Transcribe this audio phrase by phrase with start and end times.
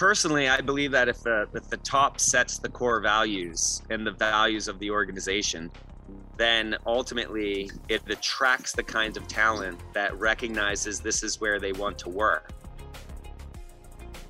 [0.00, 4.12] personally, I believe that if the if the top sets the core values and the
[4.12, 5.70] values of the organization,
[6.38, 11.98] then ultimately it attracts the kinds of talent that recognizes this is where they want
[11.98, 12.50] to work.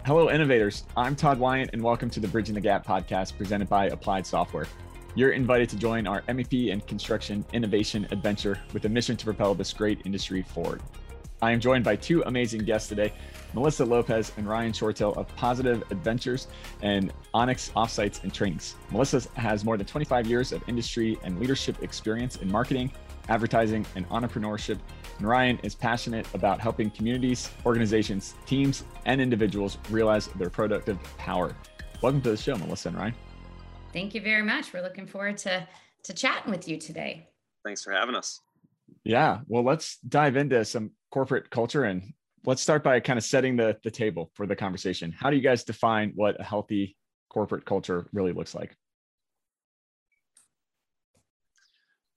[0.04, 0.82] Hello, innovators.
[0.96, 4.66] I'm Todd Wyant, and welcome to the Bridging the Gap podcast presented by Applied Software.
[5.14, 9.54] You're invited to join our MEP and construction innovation adventure with a mission to propel
[9.54, 10.82] this great industry forward.
[11.40, 13.12] I am joined by two amazing guests today
[13.52, 16.46] Melissa Lopez and Ryan Shortell of Positive Adventures
[16.82, 18.76] and Onyx Offsites and Trainings.
[18.90, 22.92] Melissa has more than 25 years of industry and leadership experience in marketing,
[23.28, 24.78] advertising, and entrepreneurship.
[25.18, 31.56] And Ryan is passionate about helping communities, organizations, teams, and individuals realize their productive power.
[32.02, 33.14] Welcome to the show, Melissa and Ryan.
[33.92, 34.72] Thank you very much.
[34.72, 35.66] We're looking forward to,
[36.04, 37.28] to chatting with you today.
[37.64, 38.40] Thanks for having us.
[39.04, 42.12] Yeah, well, let's dive into some corporate culture and
[42.46, 45.12] let's start by kind of setting the, the table for the conversation.
[45.12, 46.96] How do you guys define what a healthy
[47.28, 48.74] corporate culture really looks like?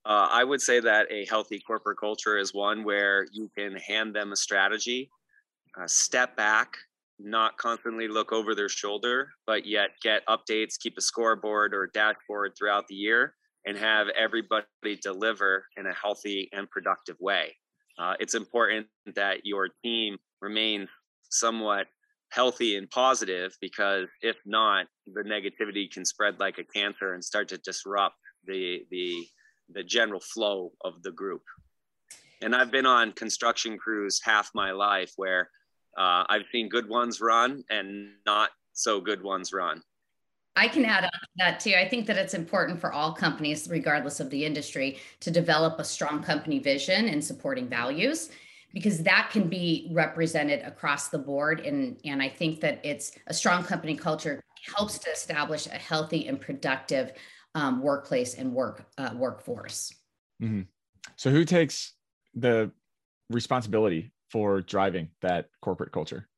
[0.06, 4.14] Uh, I would say that a healthy corporate culture is one where you can hand
[4.14, 5.10] them a strategy,
[5.80, 6.74] uh, step back,
[7.18, 11.90] not constantly look over their shoulder, but yet get updates, keep a scoreboard or a
[11.92, 13.34] dashboard throughout the year,
[13.66, 14.66] and have everybody
[15.02, 17.54] deliver in a healthy and productive way
[17.98, 20.88] uh, it's important that your team remains
[21.30, 21.86] somewhat
[22.30, 27.48] healthy and positive because if not the negativity can spread like a cancer and start
[27.48, 29.24] to disrupt the the
[29.72, 31.42] the general flow of the group.
[32.42, 35.48] And i've been on construction crews half my life where
[35.96, 39.80] uh, i've seen good ones run and not so good ones run.
[40.56, 41.74] I can add on to that too.
[41.76, 45.84] I think that it's important for all companies, regardless of the industry, to develop a
[45.84, 48.30] strong company vision and supporting values
[48.74, 51.60] because that can be represented across the board.
[51.60, 54.42] And, and I think that it's a strong company culture
[54.76, 57.12] helps to establish a healthy and productive
[57.54, 59.94] um, workplace and work uh, workforce.
[60.42, 60.62] Mm-hmm.
[61.16, 61.94] So who takes
[62.34, 62.72] the
[63.30, 66.28] responsibility for driving that corporate culture?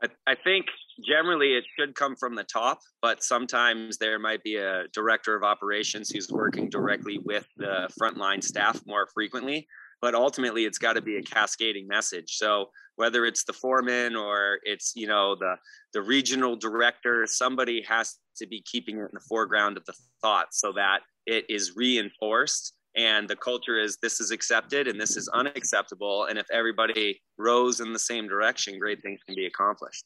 [0.00, 0.66] I, I think
[1.04, 5.42] generally it should come from the top, but sometimes there might be a director of
[5.42, 9.66] operations who's working directly with the frontline staff more frequently.
[10.00, 12.36] But ultimately, it's got to be a cascading message.
[12.36, 15.56] So whether it's the foreman or it's you know the
[15.92, 20.60] the regional director, somebody has to be keeping it in the foreground of the thoughts
[20.60, 25.28] so that it is reinforced and the culture is this is accepted and this is
[25.28, 30.04] unacceptable and if everybody rows in the same direction great things can be accomplished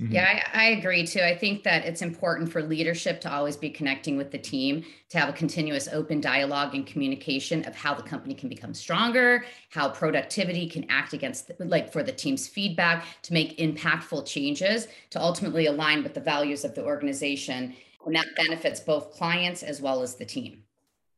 [0.00, 0.12] Mm-hmm.
[0.14, 1.20] Yeah, I, I, agree too.
[1.20, 5.18] I think that it's important for leadership to always be connecting with the team, to
[5.18, 9.88] have a continuous open dialogue and communication of how the company can become stronger, how
[9.88, 15.20] productivity can act against, the, like for the team's feedback, to make impactful changes, to
[15.20, 17.74] ultimately align with the values of the organization.
[18.06, 20.62] And that benefits both clients as well as the team.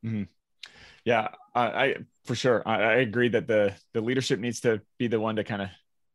[0.03, 0.23] Mm-hmm.
[1.05, 2.63] Yeah, I, I, for sure.
[2.65, 5.69] I, I agree that the the leadership needs to be the one to kind of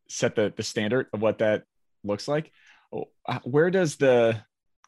[0.07, 1.63] set the the standard of what that
[2.07, 2.51] looks like.
[2.93, 4.41] Oh, uh, where does the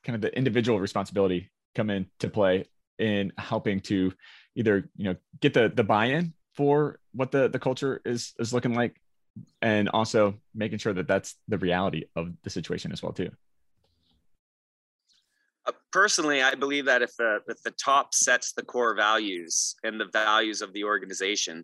[0.04, 2.66] kind of the individual responsibility come into play
[2.98, 4.14] in helping to
[4.56, 8.74] either you know get the the buy-in for what the the culture is is looking
[8.74, 9.00] like
[9.62, 13.32] and also making sure that that's the reality of the situation as well too
[15.66, 20.00] uh, personally i believe that if the if the top sets the core values and
[20.00, 21.64] the values of the organization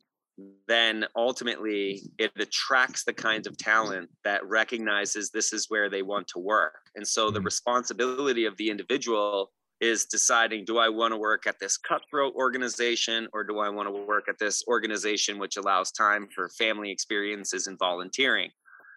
[0.68, 6.28] then ultimately it attracts the kinds of talent that recognizes this is where they want
[6.28, 6.90] to work.
[6.96, 7.46] And so the mm-hmm.
[7.46, 9.52] responsibility of the individual
[9.82, 13.88] is deciding do I want to work at this cutthroat organization or do I want
[13.88, 18.52] to work at this organization which allows time for family experiences and volunteering?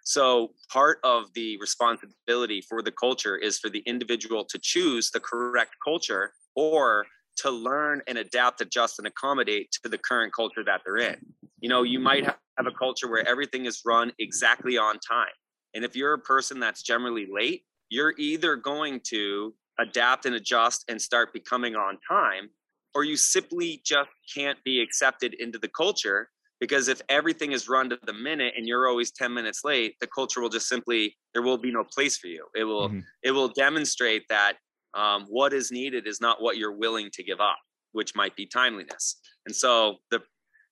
[0.05, 5.19] So, part of the responsibility for the culture is for the individual to choose the
[5.19, 7.05] correct culture or
[7.37, 11.17] to learn and adapt, adjust, and accommodate to the current culture that they're in.
[11.61, 15.27] You know, you might have a culture where everything is run exactly on time.
[15.73, 20.85] And if you're a person that's generally late, you're either going to adapt and adjust
[20.89, 22.49] and start becoming on time,
[22.93, 27.89] or you simply just can't be accepted into the culture because if everything is run
[27.89, 31.41] to the minute and you're always 10 minutes late the culture will just simply there
[31.41, 32.99] will be no place for you it will mm-hmm.
[33.23, 34.57] it will demonstrate that
[34.93, 37.57] um, what is needed is not what you're willing to give up
[37.91, 39.19] which might be timeliness.
[39.45, 40.21] And so the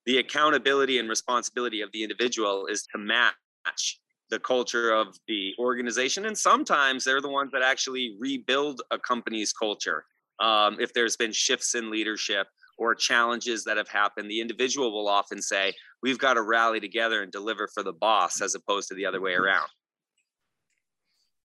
[0.05, 3.99] the accountability and responsibility of the individual is to match
[4.29, 6.25] the culture of the organization.
[6.27, 10.05] And sometimes they're the ones that actually rebuild a company's culture.
[10.39, 12.47] Um, if there's been shifts in leadership
[12.77, 15.73] or challenges that have happened the individual will often say
[16.03, 19.19] we've got to rally together and deliver for the boss as opposed to the other
[19.19, 19.67] way around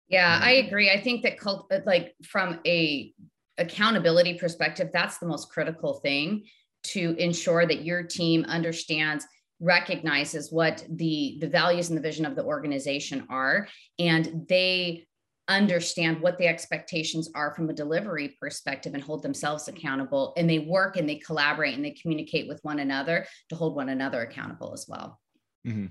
[0.10, 0.90] Yeah, I agree.
[0.90, 3.14] I think that cult, uh, like from a
[3.58, 6.46] accountability perspective, that's the most critical thing
[6.84, 9.26] to ensure that your team understands
[9.60, 13.68] recognizes what the the values and the vision of the organization are
[13.98, 15.04] and they
[15.48, 20.60] understand what the expectations are from a delivery perspective and hold themselves accountable and they
[20.60, 24.74] work and they collaborate and they communicate with one another to hold one another accountable
[24.74, 25.20] as well
[25.66, 25.88] mm-hmm.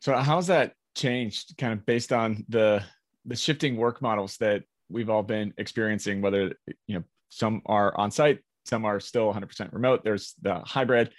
[0.00, 2.82] so how's that changed kind of based on the
[3.26, 6.54] the shifting work models that we've all been experiencing whether
[6.86, 11.10] you know some are on site some are still 100% remote there's the hybrid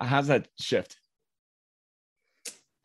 [0.00, 0.96] how's that shift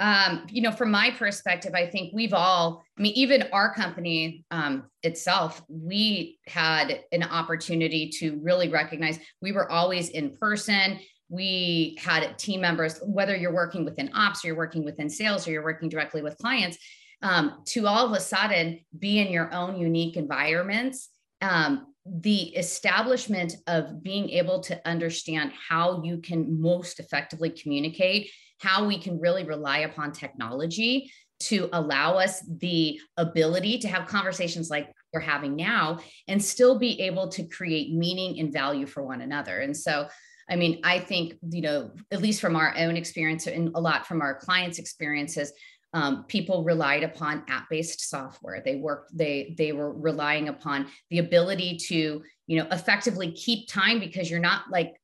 [0.01, 4.44] um, you know, from my perspective, I think we've all, I mean, even our company
[4.50, 11.00] um, itself, we had an opportunity to really recognize we were always in person.
[11.30, 15.51] We had team members, whether you're working within ops or you're working within sales or
[15.51, 16.80] you're working directly with clients,
[17.21, 21.09] um, to all of a sudden be in your own unique environments.
[21.41, 28.85] Um, the establishment of being able to understand how you can most effectively communicate, how
[28.85, 34.91] we can really rely upon technology to allow us the ability to have conversations like
[35.13, 39.59] we're having now and still be able to create meaning and value for one another.
[39.59, 40.07] And so,
[40.50, 44.06] I mean, I think, you know, at least from our own experience and a lot
[44.06, 45.51] from our clients' experiences,
[45.93, 48.61] um, people relied upon app-based software.
[48.63, 53.99] They worked they they were relying upon the ability to you know effectively keep time
[53.99, 55.00] because you're not like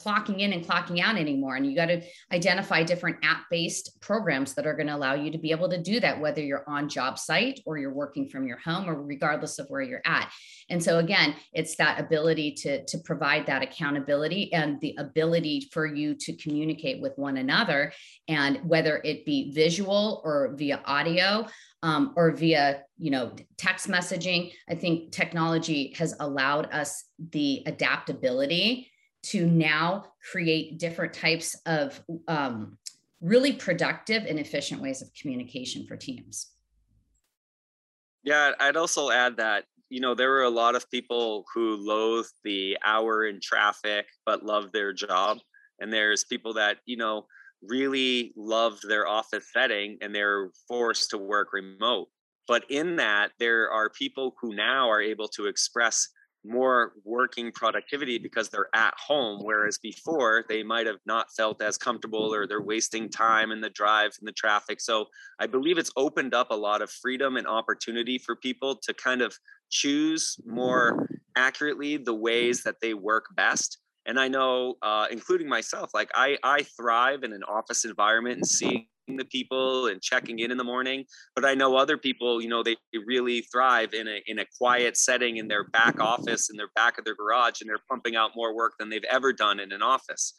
[0.00, 1.56] clocking in and clocking out anymore.
[1.56, 2.02] And you got to
[2.32, 5.82] identify different app based programs that are going to allow you to be able to
[5.82, 9.58] do that, whether you're on job site or you're working from your home or regardless
[9.58, 10.30] of where you're at.
[10.68, 15.86] And so, again, it's that ability to, to provide that accountability and the ability for
[15.86, 17.92] you to communicate with one another.
[18.28, 21.46] And whether it be visual or via audio,
[21.82, 28.90] um, or via you know text messaging i think technology has allowed us the adaptability
[29.30, 32.78] to now create different types of um,
[33.20, 36.52] really productive and efficient ways of communication for teams.
[38.22, 42.26] Yeah, I'd also add that, you know, there were a lot of people who loathe
[42.44, 45.38] the hour in traffic but love their job.
[45.80, 47.26] And there's people that, you know,
[47.62, 52.08] really loved their office setting and they're forced to work remote.
[52.48, 56.08] But in that, there are people who now are able to express
[56.46, 61.76] more working productivity because they're at home whereas before they might have not felt as
[61.76, 64.80] comfortable or they're wasting time in the drive and the traffic.
[64.80, 65.06] So
[65.38, 69.22] i believe it's opened up a lot of freedom and opportunity for people to kind
[69.22, 69.36] of
[69.70, 73.78] choose more accurately the ways that they work best.
[74.06, 78.46] And i know uh, including myself like i i thrive in an office environment and
[78.46, 81.04] seeing the people and checking in in the morning
[81.36, 82.74] but i know other people you know they
[83.06, 86.98] really thrive in a in a quiet setting in their back office in their back
[86.98, 89.82] of their garage and they're pumping out more work than they've ever done in an
[89.82, 90.34] office.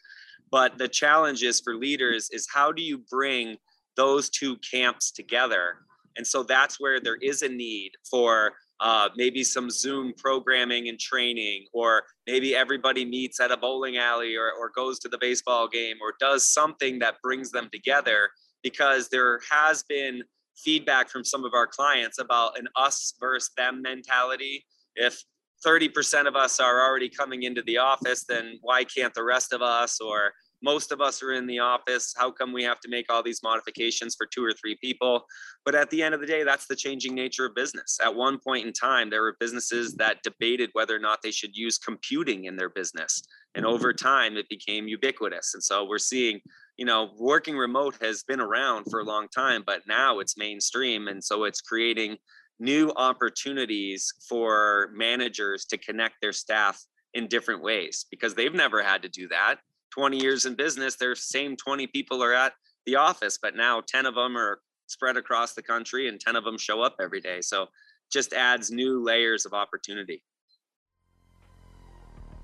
[0.52, 3.58] But the challenge is for leaders is how do you bring
[3.96, 5.78] those two camps together?
[6.16, 11.00] And so that's where there is a need for uh, maybe some Zoom programming and
[11.00, 15.68] training, or maybe everybody meets at a bowling alley or, or goes to the baseball
[15.68, 18.30] game or does something that brings them together
[18.68, 20.22] because there has been
[20.58, 24.66] feedback from some of our clients about an us versus them mentality.
[24.96, 25.24] If
[25.66, 29.62] 30% of us are already coming into the office, then why can't the rest of
[29.62, 30.02] us?
[30.02, 32.14] Or most of us are in the office.
[32.18, 35.26] How come we have to make all these modifications for two or three people?
[35.64, 37.98] But at the end of the day, that's the changing nature of business.
[38.04, 41.56] At one point in time, there were businesses that debated whether or not they should
[41.56, 43.22] use computing in their business.
[43.56, 45.54] And over time, it became ubiquitous.
[45.54, 46.42] And so we're seeing
[46.78, 51.08] you know, working remote has been around for a long time, but now it's mainstream.
[51.08, 52.18] And so it's creating
[52.60, 56.84] new opportunities for managers to connect their staff
[57.16, 59.56] in different ways because they've never had to do that.
[59.92, 62.54] 20 years in business, their same 20 people are at
[62.86, 66.44] the office, but now 10 of them are spread across the country and 10 of
[66.44, 67.42] them show up every day.
[67.42, 67.68] So
[68.12, 70.24] just adds new layers of opportunity.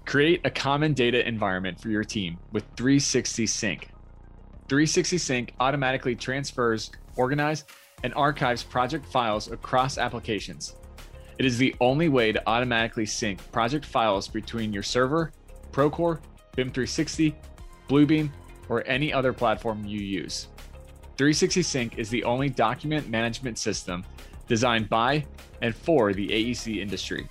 [0.05, 3.92] Create a common data environment for your team with 360 Sync
[4.67, 7.65] 360 Sync automatically transfers, organizes,
[8.03, 10.75] and archives project files across applications.
[11.39, 15.31] It is the only way to automatically sync project files between your server,
[15.71, 16.19] Procore,
[16.55, 17.35] BIM 360,
[17.89, 18.29] Bluebeam,
[18.69, 20.47] or any other platform you use.
[21.17, 24.03] 360 Sync is the only document management system
[24.47, 25.25] designed by
[25.61, 27.27] and for the AEC industry.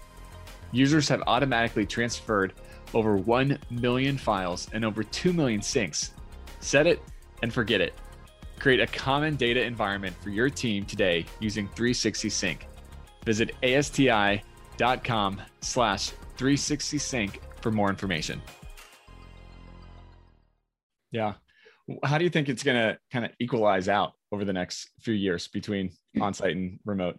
[0.73, 2.55] Users have automatically transferred
[2.95, 6.11] over 1 million files and over 2 million syncs.
[6.61, 7.01] Set it
[7.43, 7.95] and forget it.
[8.59, 12.69] Create a common data environment for your team today using 360 Sync.
[13.25, 18.41] Visit ASTI.com slash 360 sync for more information.
[21.11, 21.35] Yeah.
[22.05, 25.15] How do you think it's going to kind of equalize out over the next few
[25.15, 27.19] years between on-site and remote?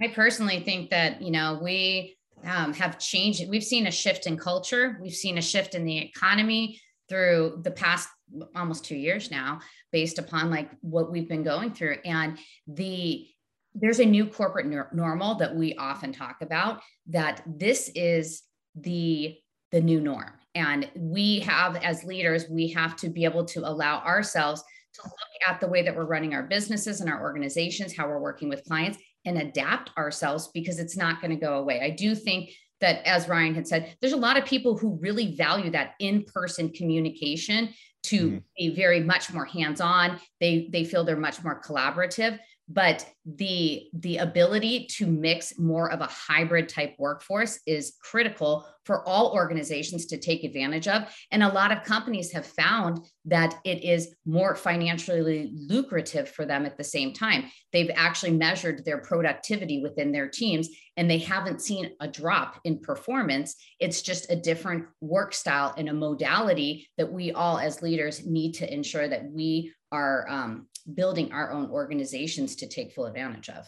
[0.00, 3.48] I personally think that, you know, we um, have changed.
[3.48, 4.98] We've seen a shift in culture.
[5.00, 8.08] We've seen a shift in the economy through the past
[8.54, 9.60] almost two years now,
[9.92, 11.96] based upon like what we've been going through.
[12.04, 13.26] And the
[13.74, 18.42] there's a new corporate normal that we often talk about that this is
[18.76, 19.36] the
[19.72, 23.98] the new norm and we have as leaders we have to be able to allow
[24.00, 28.06] ourselves to look at the way that we're running our businesses and our organizations how
[28.06, 31.90] we're working with clients and adapt ourselves because it's not going to go away i
[31.90, 35.70] do think that as ryan had said there's a lot of people who really value
[35.70, 37.68] that in-person communication
[38.02, 38.38] to mm-hmm.
[38.56, 42.38] be very much more hands-on they they feel they're much more collaborative
[42.68, 49.06] but the the ability to mix more of a hybrid type workforce is critical for
[49.08, 51.02] all organizations to take advantage of.
[51.30, 56.66] And a lot of companies have found that it is more financially lucrative for them
[56.66, 57.50] at the same time.
[57.72, 62.78] They've actually measured their productivity within their teams and they haven't seen a drop in
[62.78, 63.56] performance.
[63.80, 68.52] It's just a different work style and a modality that we all as leaders need
[68.54, 73.66] to ensure that we are um, building our own organizations to take full advantage of.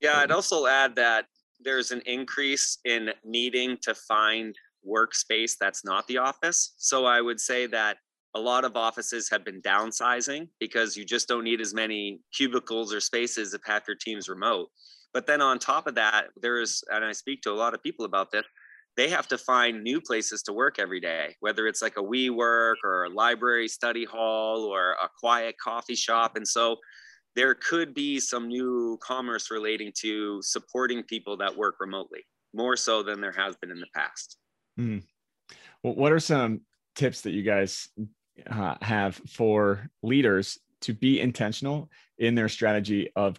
[0.00, 1.26] Yeah, I'd also add that
[1.62, 4.54] there's an increase in needing to find
[4.86, 6.74] workspace that's not the office.
[6.78, 7.98] So I would say that
[8.34, 12.94] a lot of offices have been downsizing because you just don't need as many cubicles
[12.94, 14.68] or spaces if half your team's remote.
[15.12, 17.82] But then on top of that, there is, and I speak to a lot of
[17.82, 18.44] people about this,
[18.96, 22.74] they have to find new places to work every day, whether it's like a WeWork
[22.84, 26.36] or a library study hall or a quiet coffee shop.
[26.36, 26.76] And so
[27.36, 32.20] there could be some new commerce relating to supporting people that work remotely
[32.52, 34.36] more so than there has been in the past.
[34.78, 35.02] Mm.
[35.82, 36.62] Well, what are some
[36.96, 37.88] tips that you guys
[38.48, 43.38] uh, have for leaders to be intentional in their strategy of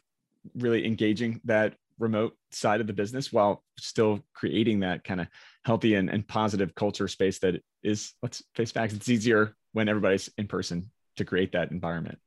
[0.55, 5.27] really engaging that remote side of the business while still creating that kind of
[5.63, 10.29] healthy and, and positive culture space that is let's face facts it's easier when everybody's
[10.37, 12.17] in person to create that environment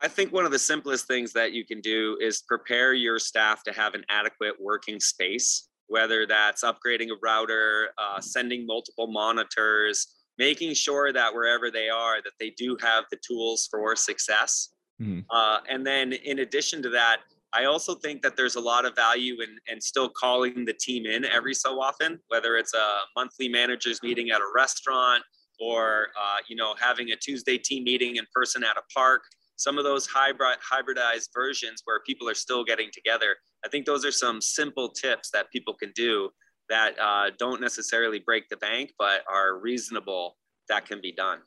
[0.00, 3.62] i think one of the simplest things that you can do is prepare your staff
[3.62, 10.06] to have an adequate working space whether that's upgrading a router uh, sending multiple monitors
[10.38, 14.70] making sure that wherever they are that they do have the tools for success
[15.00, 15.20] mm-hmm.
[15.30, 17.18] uh, and then in addition to that
[17.56, 21.06] I also think that there's a lot of value in, in still calling the team
[21.06, 25.22] in every so often, whether it's a monthly managers meeting at a restaurant
[25.60, 29.22] or uh, you know having a Tuesday team meeting in person at a park.
[29.56, 33.36] Some of those hybrid hybridized versions where people are still getting together.
[33.64, 36.30] I think those are some simple tips that people can do
[36.68, 40.36] that uh, don't necessarily break the bank, but are reasonable
[40.68, 41.40] that can be done.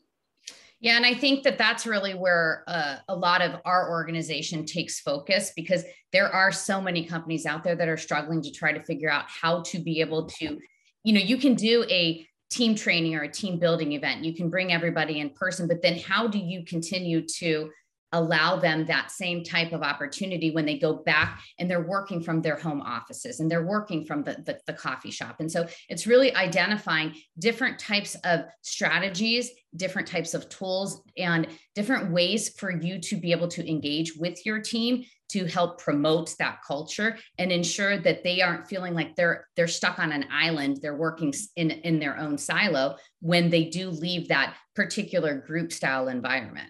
[0.80, 5.00] Yeah, and I think that that's really where uh, a lot of our organization takes
[5.00, 5.84] focus because
[6.14, 9.26] there are so many companies out there that are struggling to try to figure out
[9.28, 10.60] how to be able to,
[11.04, 14.50] you know, you can do a team training or a team building event, you can
[14.50, 17.70] bring everybody in person, but then how do you continue to
[18.12, 22.42] allow them that same type of opportunity when they go back and they're working from
[22.42, 25.38] their home offices and they're working from the, the, the, coffee shop.
[25.40, 32.12] And so it's really identifying different types of strategies, different types of tools, and different
[32.12, 36.60] ways for you to be able to engage with your team to help promote that
[36.66, 40.96] culture and ensure that they aren't feeling like they're they're stuck on an island they're
[40.96, 46.70] working in in their own silo when they do leave that particular group style environment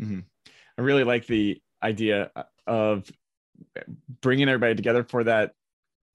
[0.00, 0.20] mm-hmm.
[0.78, 3.10] I really like the idea uh, of
[4.22, 5.52] bringing everybody together for that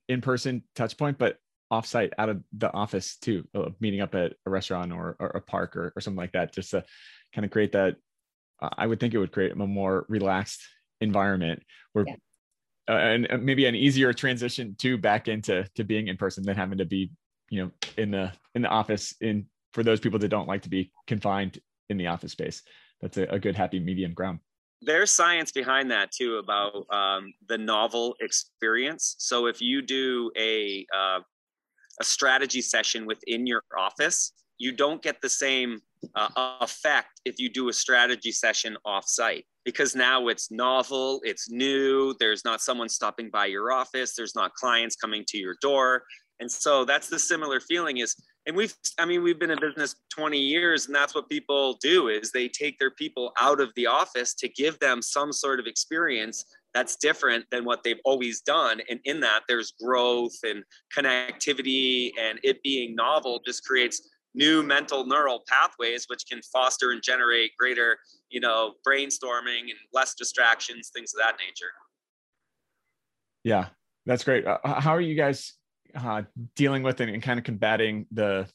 [0.08, 1.38] in-person touch point, but
[1.72, 3.46] offsite out of the office too,
[3.80, 6.72] meeting up at a restaurant or, or a park or, or, something like that, just
[6.72, 6.84] to
[7.34, 7.96] kind of create that.
[8.62, 10.62] Uh, I would think it would create a more relaxed
[11.02, 12.16] environment where, yeah.
[12.90, 16.56] uh, and uh, maybe an easier transition to back into to being in person than
[16.56, 17.12] having to be,
[17.50, 19.16] you know, in the in the office.
[19.20, 22.62] In for those people that don't like to be confined in the office space,
[23.02, 24.40] that's a, a good happy medium ground
[24.86, 29.16] there's science behind that too about um, the novel experience.
[29.20, 31.20] So if you do a uh,
[32.00, 35.80] a strategy session within your office, you don't get the same
[36.16, 42.16] uh, effect if you do a strategy session offsite because now it's novel, it's new.
[42.20, 44.16] There's not someone stopping by your office.
[44.16, 46.04] There's not clients coming to your door,
[46.40, 49.96] and so that's the similar feeling is and we've i mean we've been in business
[50.16, 53.88] 20 years and that's what people do is they take their people out of the
[53.88, 58.82] office to give them some sort of experience that's different than what they've always done.
[58.90, 60.64] And in that, there's growth and
[60.96, 67.04] connectivity, and it being novel just creates new mental neural pathways, which can foster and
[67.04, 67.98] generate greater,
[68.30, 71.72] you know, brainstorming and less distractions, things of that nature.
[73.44, 73.68] Yeah,
[74.06, 74.46] that's great.
[74.46, 75.54] Uh, how are you guys
[75.96, 76.24] uh,
[76.56, 78.48] dealing with and, kind of combating the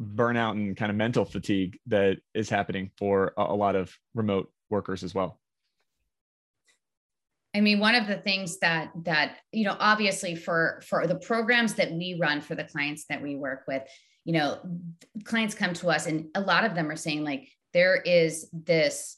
[0.00, 4.50] burnout and kind of mental fatigue that is happening for a, a lot of remote
[4.70, 5.40] workers as well?
[7.54, 11.74] I mean, one of the things that that you know, obviously for for the programs
[11.74, 13.82] that we run for the clients that we work with,
[14.24, 14.58] you know,
[15.24, 19.16] clients come to us, and a lot of them are saying like there is this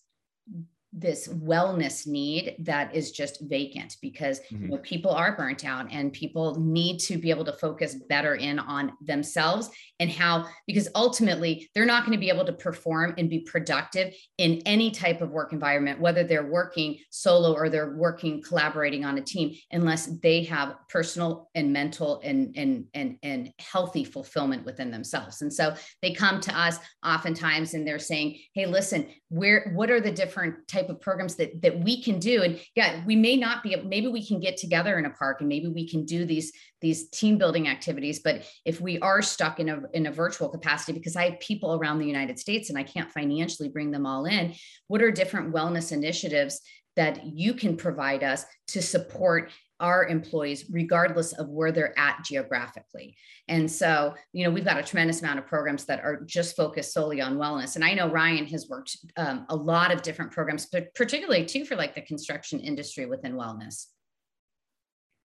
[0.93, 4.65] this wellness need that is just vacant because mm-hmm.
[4.65, 8.35] you know, people are burnt out and people need to be able to focus better
[8.35, 9.71] in on themselves
[10.01, 14.13] and how because ultimately they're not going to be able to perform and be productive
[14.39, 19.17] in any type of work environment whether they're working solo or they're working collaborating on
[19.17, 24.91] a team unless they have personal and mental and and and, and healthy fulfillment within
[24.91, 29.91] themselves and so they come to us oftentimes and they're saying hey listen where what
[29.91, 32.43] are the different type of programs that that we can do.
[32.43, 35.49] And yeah we may not be maybe we can get together in a park and
[35.49, 38.21] maybe we can do these these team building activities.
[38.21, 41.75] But if we are stuck in a in a virtual capacity because i have people
[41.75, 44.55] around the united states and i can't financially bring them all in
[44.89, 46.61] what are different wellness initiatives
[46.97, 53.17] that you can provide us to support our employees regardless of where they're at geographically.
[53.49, 56.93] And so you know we've got a tremendous amount of programs that are just focused
[56.93, 57.75] solely on wellness.
[57.75, 61.65] And i know ryan has worked um, a lot of different programs but particularly too
[61.65, 63.87] for like the construction industry within wellness.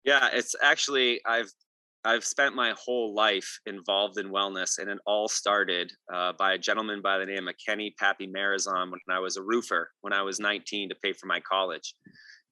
[0.04, 1.50] Yeah it's actually i've
[2.04, 6.58] I've spent my whole life involved in wellness, and it all started uh, by a
[6.58, 10.22] gentleman by the name of Kenny Pappy Marazon when I was a roofer when I
[10.22, 11.94] was 19 to pay for my college.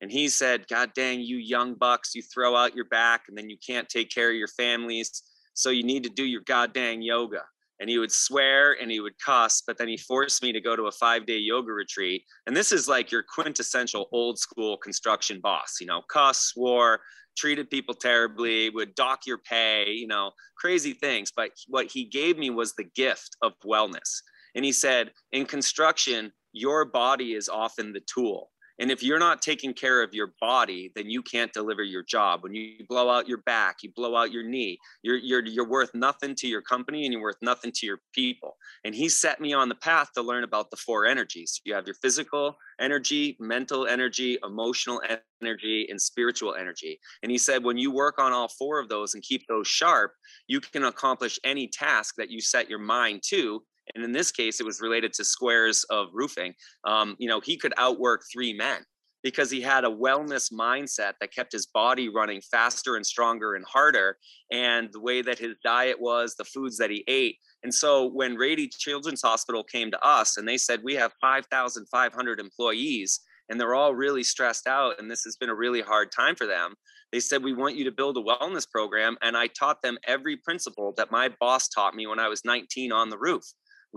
[0.01, 3.51] And he said, God dang, you young bucks, you throw out your back and then
[3.51, 5.23] you can't take care of your families.
[5.55, 7.43] So you need to do your goddamn yoga.
[7.81, 10.75] And he would swear and he would cuss, but then he forced me to go
[10.75, 12.25] to a five day yoga retreat.
[12.47, 17.01] And this is like your quintessential old school construction boss, you know, cuss, swore,
[17.37, 21.33] treated people terribly, would dock your pay, you know, crazy things.
[21.35, 24.23] But what he gave me was the gift of wellness.
[24.55, 28.51] And he said, in construction, your body is often the tool.
[28.79, 32.43] And if you're not taking care of your body, then you can't deliver your job.
[32.43, 35.95] When you blow out your back, you blow out your knee, you're, you're, you're worth
[35.95, 38.57] nothing to your company and you're worth nothing to your people.
[38.85, 41.61] And he set me on the path to learn about the four energies.
[41.65, 45.03] You have your physical energy, mental energy, emotional
[45.43, 46.99] energy, and spiritual energy.
[47.23, 50.13] And he said, when you work on all four of those and keep those sharp,
[50.47, 53.63] you can accomplish any task that you set your mind to
[53.95, 56.55] and in this case, it was related to squares of roofing.
[56.85, 58.85] Um, you know, he could outwork three men
[59.23, 63.65] because he had a wellness mindset that kept his body running faster and stronger and
[63.65, 64.17] harder
[64.53, 68.37] and the way that his diet was the foods that he ate and so when
[68.37, 73.75] rady children's hospital came to us and they said we have 5500 employees and they're
[73.75, 76.75] all really stressed out and this has been a really hard time for them
[77.11, 80.37] they said we want you to build a wellness program and i taught them every
[80.37, 83.45] principle that my boss taught me when i was 19 on the roof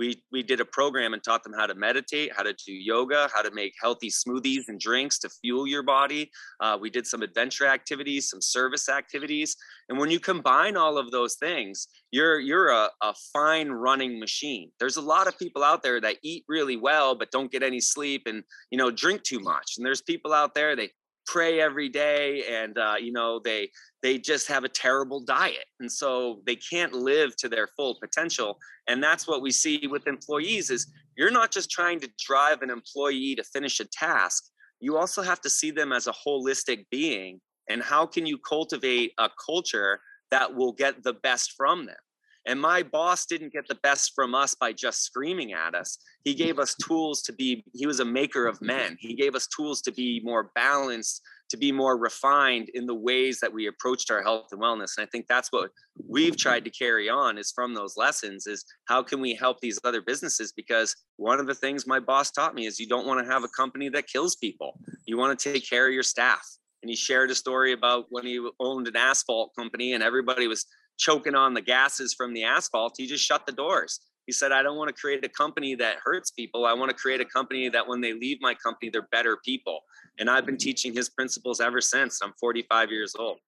[0.02, 3.30] we we did a program and taught them how to meditate how to do yoga
[3.34, 6.32] how to make healthy smoothies and drinks to fuel your body.
[6.60, 9.56] Uh, we did some adventure activities some service activities.
[9.90, 14.72] And when you combine all of those things you're you're a, a fine running machine.
[14.80, 17.80] There's a lot of people out there that eat really well but don't get any
[17.80, 19.76] sleep and you know drink too much.
[19.78, 20.90] And there's people out there they
[21.32, 23.70] pray every day and uh, you know they
[24.04, 28.58] they just have a terrible diet and so they can't live to their full potential
[28.90, 32.70] and that's what we see with employees is you're not just trying to drive an
[32.70, 34.44] employee to finish a task
[34.82, 37.40] you also have to see them as a holistic being
[37.70, 42.04] and how can you cultivate a culture that will get the best from them
[42.46, 45.98] and my boss didn't get the best from us by just screaming at us.
[46.24, 48.68] He gave us tools to be, he was a maker of mm-hmm.
[48.68, 48.98] men.
[49.00, 53.40] He gave us tools to be more balanced, to be more refined in the ways
[53.42, 54.98] that we approached our health and wellness.
[54.98, 55.70] And I think that's what
[56.08, 59.80] we've tried to carry on is from those lessons is how can we help these
[59.84, 60.54] other businesses?
[60.56, 63.44] Because one of the things my boss taught me is you don't want to have
[63.44, 64.80] a company that kills people.
[65.06, 66.42] You want to take care of your staff
[66.82, 70.66] and he shared a story about when he owned an asphalt company and everybody was
[71.02, 74.00] choking on the gases from the asphalt, he just shut the doors.
[74.28, 76.66] He said, I don't want to create a company that hurts people.
[76.66, 79.80] I want to create a company that when they leave my company, they're better people.
[80.20, 82.20] And I've been teaching his principles ever since.
[82.22, 83.40] I'm 45 years old.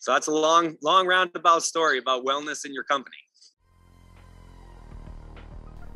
[0.00, 3.16] So that's a long, long roundabout story about wellness in your company.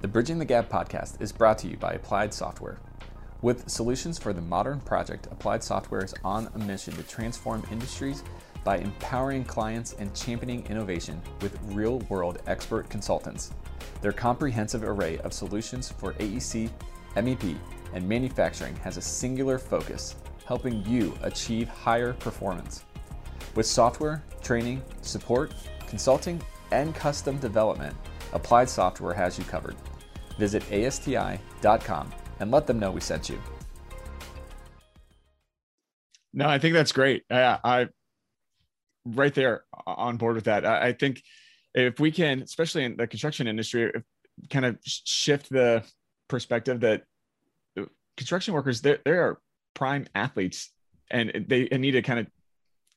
[0.02, 2.78] The Bridging the Gap podcast is brought to you by Applied Software.
[3.40, 8.22] With solutions for the modern project, Applied Software is on a mission to transform industries
[8.64, 13.52] by empowering clients and championing innovation with real world expert consultants.
[14.00, 16.70] Their comprehensive array of solutions for AEC,
[17.16, 17.56] MEP,
[17.94, 22.84] and manufacturing has a singular focus, helping you achieve higher performance.
[23.54, 25.54] With software, training, support,
[25.86, 26.40] consulting,
[26.70, 27.96] and custom development,
[28.32, 29.76] Applied Software has you covered.
[30.38, 33.40] Visit ASTI.com and let them know we sent you.
[36.32, 37.24] No, I think that's great.
[37.30, 37.86] I, I
[39.14, 40.64] right there on board with that.
[40.64, 41.22] I, I, think
[41.74, 43.92] if we can, especially in the construction industry,
[44.50, 45.84] kind of shift the
[46.28, 47.04] perspective that
[48.18, 49.40] construction workers they they are
[49.74, 50.70] prime athletes
[51.10, 52.26] and they need to kind of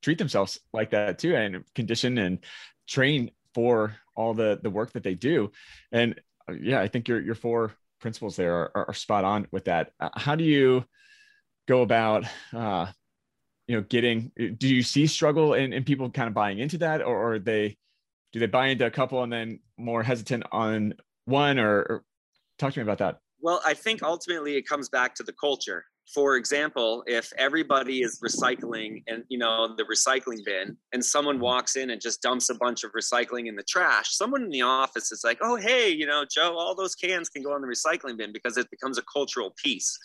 [0.02, 2.39] treat themselves like that too and condition and
[2.88, 5.52] train for all the the work that they do
[5.91, 6.19] and
[6.50, 9.65] uh, yeah i think your your four principles there are, are, are spot on with
[9.65, 10.84] that uh, how do you
[11.67, 12.88] go about uh
[13.71, 17.01] you know getting do you see struggle in, in people kind of buying into that
[17.01, 17.77] or, or they
[18.34, 22.03] do they buy into a couple and then more hesitant on one or, or
[22.60, 25.86] talk to me about that well i think ultimately it comes back to the culture
[26.13, 31.77] for example, if everybody is recycling and you know the recycling bin and someone walks
[31.77, 35.13] in and just dumps a bunch of recycling in the trash, someone in the office
[35.13, 38.17] is like, "Oh, hey, you know, Joe, all those cans can go in the recycling
[38.17, 39.97] bin because it becomes a cultural piece."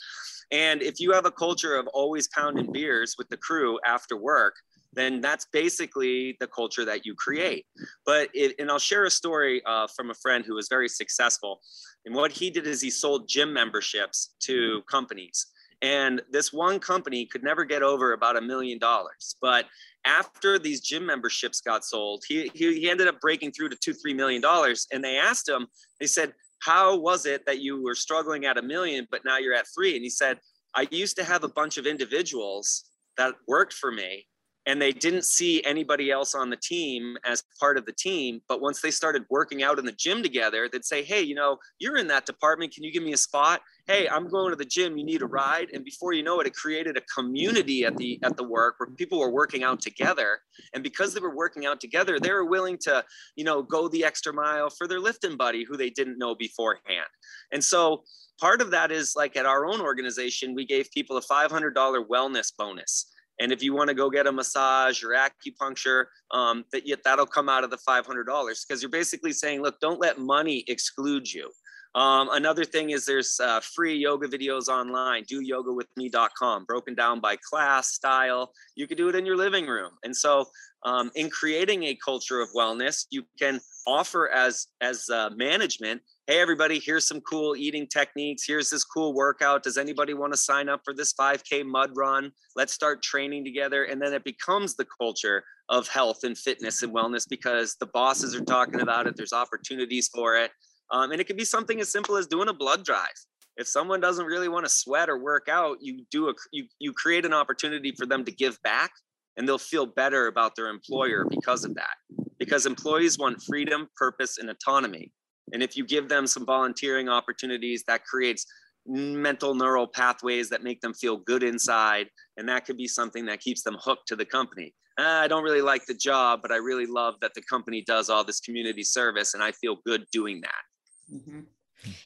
[0.50, 4.54] And if you have a culture of always pounding beers with the crew after work,
[4.92, 7.66] then that's basically the culture that you create.
[8.06, 11.60] But it, and I'll share a story uh, from a friend who was very successful.
[12.06, 15.46] And what he did is he sold gym memberships to companies.
[15.82, 19.36] And this one company could never get over about a million dollars.
[19.42, 19.66] But
[20.06, 23.92] after these gym memberships got sold, he, he, he ended up breaking through to two,
[23.92, 24.86] three million dollars.
[24.90, 25.66] And they asked him,
[26.00, 29.54] they said, How was it that you were struggling at a million, but now you're
[29.54, 29.94] at three?
[29.94, 30.38] And he said,
[30.74, 32.84] I used to have a bunch of individuals
[33.16, 34.26] that worked for me
[34.66, 38.40] and they didn't see anybody else on the team as part of the team.
[38.48, 41.58] But once they started working out in the gym together, they'd say, Hey, you know,
[41.78, 42.74] you're in that department.
[42.74, 43.60] Can you give me a spot?
[43.86, 44.98] Hey, I'm going to the gym.
[44.98, 45.68] You need a ride.
[45.72, 48.90] And before you know it, it created a community at the at the work where
[48.90, 50.40] people were working out together.
[50.74, 53.04] And because they were working out together, they were willing to,
[53.36, 57.06] you know, go the extra mile for their lifting buddy who they didn't know beforehand.
[57.52, 58.02] And so
[58.40, 61.72] part of that is like at our own organization, we gave people a $500
[62.08, 63.06] wellness bonus
[63.40, 67.48] and if you want to go get a massage or acupuncture, um, that that'll come
[67.48, 68.24] out of the $500
[68.66, 71.50] because you're basically saying, look, don't let money exclude you.
[71.94, 77.88] Um, another thing is there's uh, free yoga videos online, doyogawithme.com, broken down by class,
[77.88, 78.52] style.
[78.74, 79.92] You can do it in your living room.
[80.04, 80.44] And so
[80.84, 86.40] um, in creating a culture of wellness, you can offer as, as uh, management hey
[86.40, 88.42] everybody here's some cool eating techniques.
[88.44, 89.62] Here's this cool workout.
[89.62, 92.32] Does anybody want to sign up for this 5k mud run?
[92.56, 96.92] Let's start training together and then it becomes the culture of health and fitness and
[96.92, 100.50] wellness because the bosses are talking about it there's opportunities for it
[100.90, 103.14] um, and it can be something as simple as doing a blood drive.
[103.56, 106.92] If someone doesn't really want to sweat or work out you do a you, you
[106.92, 108.90] create an opportunity for them to give back
[109.36, 111.94] and they'll feel better about their employer because of that.
[112.38, 115.12] Because employees want freedom purpose and autonomy
[115.52, 118.46] and if you give them some volunteering opportunities, that creates
[118.86, 122.08] mental neural pathways that make them feel good inside.
[122.36, 124.74] And that could be something that keeps them hooked to the company.
[124.98, 128.08] Ah, I don't really like the job, but I really love that the company does
[128.08, 131.14] all this community service and I feel good doing that.
[131.14, 131.40] Mm-hmm.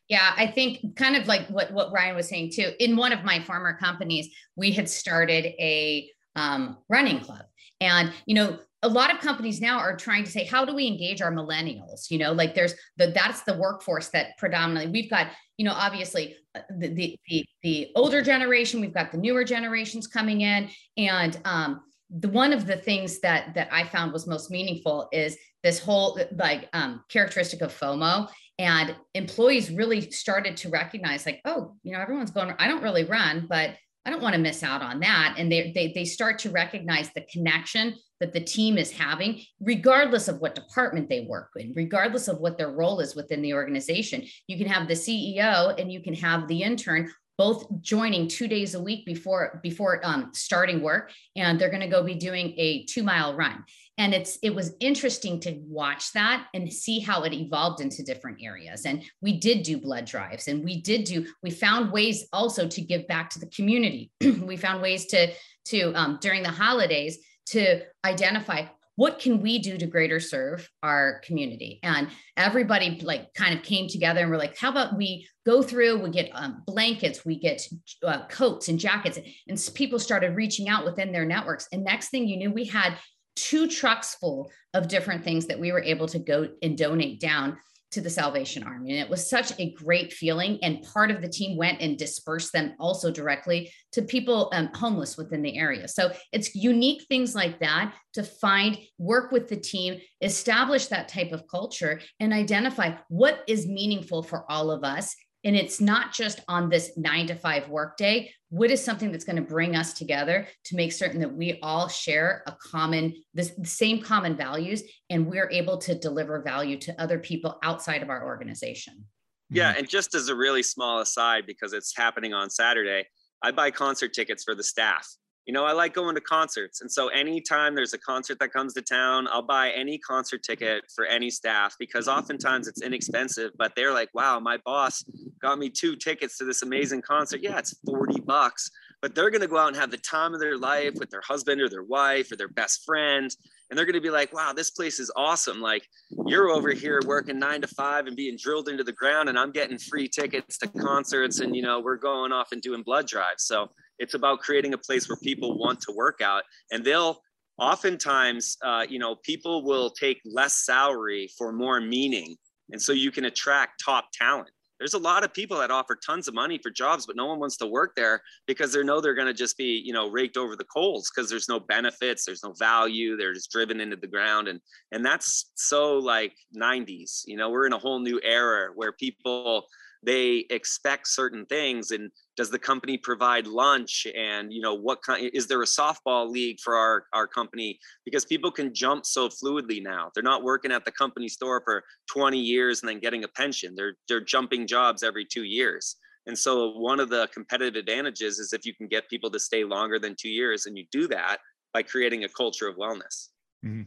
[0.09, 2.73] Yeah, I think kind of like what, what Ryan was saying too.
[2.81, 7.45] In one of my former companies, we had started a um, running club.
[7.81, 10.87] And, you know, a lot of companies now are trying to say how do we
[10.87, 12.11] engage our millennials?
[12.11, 16.37] You know like there's the that's the workforce that predominantly we've got you know obviously
[16.55, 20.71] uh, the the the, older generation we've got the newer generations coming in.
[20.97, 25.37] And um the one of the things that that i found was most meaningful is
[25.63, 28.29] this whole like um, characteristic of fomo.
[28.59, 33.05] And employees really started to recognize like oh you know everyone's going i don't really
[33.05, 35.35] run but I don't want to miss out on that.
[35.37, 40.29] And they, they, they start to recognize the connection that the team is having, regardless
[40.29, 44.25] of what department they work in, regardless of what their role is within the organization.
[44.47, 47.11] You can have the CEO and you can have the intern
[47.41, 51.89] both joining two days a week before before um, starting work and they're going to
[51.89, 53.65] go be doing a two mile run.
[53.97, 58.43] And it's it was interesting to watch that and see how it evolved into different
[58.43, 58.85] areas.
[58.85, 62.83] And we did do blood drives and we did do we found ways also to
[62.83, 64.11] give back to the community.
[64.51, 65.33] We found ways to
[65.69, 67.21] to um, during the holidays
[67.53, 68.67] to identify
[69.01, 71.81] what can we do to greater serve our community?
[71.83, 76.03] And everybody like kind of came together and we're like how about we go through
[76.03, 77.67] we get um, blankets we get
[78.07, 79.19] uh, coats and jackets.
[79.49, 81.67] And people started reaching out within their networks.
[81.73, 82.99] And next thing you knew we had
[83.37, 87.57] two trucks full of different things that we were able to go and donate down
[87.91, 88.93] to the Salvation Army.
[88.93, 90.59] And it was such a great feeling.
[90.63, 95.17] And part of the team went and dispersed them also directly to people um, homeless
[95.17, 95.89] within the area.
[95.89, 101.33] So it's unique things like that to find, work with the team, establish that type
[101.33, 106.41] of culture, and identify what is meaningful for all of us and it's not just
[106.49, 108.33] on this nine to five workday.
[108.51, 111.89] What is something that's going to bring us together to make certain that we all
[111.89, 117.01] share a common, the, the same common values, and we're able to deliver value to
[117.01, 119.05] other people outside of our organization?
[119.49, 119.71] Yeah.
[119.71, 119.79] Mm-hmm.
[119.81, 123.07] And just as a really small aside, because it's happening on Saturday,
[123.43, 125.09] I buy concert tickets for the staff
[125.51, 126.81] you know, I like going to concerts.
[126.81, 130.53] And so anytime there's a concert that comes to town, I'll buy any concert mm-hmm.
[130.53, 132.21] ticket for any staff because mm-hmm.
[132.21, 135.05] oftentimes it's inexpensive, but they're like, wow, my boss
[135.43, 137.41] got me two tickets to this amazing concert.
[137.43, 138.71] Yeah, it's 40 bucks,
[139.03, 141.21] but they're going to go out and have the time of their life with their
[141.21, 143.35] husband or their wife or their best friend.
[143.69, 145.61] And they're going to be like, wow, this place is awesome.
[145.61, 145.89] Like
[146.27, 149.51] you're over here working nine to five and being drilled into the ground, and I'm
[149.51, 151.41] getting free tickets to concerts.
[151.41, 153.43] And, you know, we're going off and doing blood drives.
[153.43, 157.21] So it's about creating a place where people want to work out and they'll
[157.59, 162.35] oftentimes uh, you know people will take less salary for more meaning
[162.73, 164.51] and so you can attract top talent.
[164.79, 167.39] There's a lot of people that offer tons of money for jobs but no one
[167.39, 170.39] wants to work there because they know they're going to just be you know raked
[170.39, 174.07] over the coals because there's no benefits there's no value they're just driven into the
[174.07, 174.59] ground and
[174.91, 177.51] and that's so like 90s you know?
[177.51, 179.67] We're in a whole new era where people
[180.03, 182.11] they expect certain things and
[182.41, 184.07] does the company provide lunch?
[184.17, 187.79] And you know what kind is there a softball league for our our company?
[188.07, 190.11] Because people can jump so fluidly now.
[190.15, 193.75] They're not working at the company store for 20 years and then getting a pension.
[193.77, 195.97] They're they're jumping jobs every 2 years.
[196.27, 199.63] And so one of the competitive advantages is if you can get people to stay
[199.65, 201.41] longer than 2 years and you do that
[201.75, 203.29] by creating a culture of wellness.
[203.63, 203.83] Mm-hmm.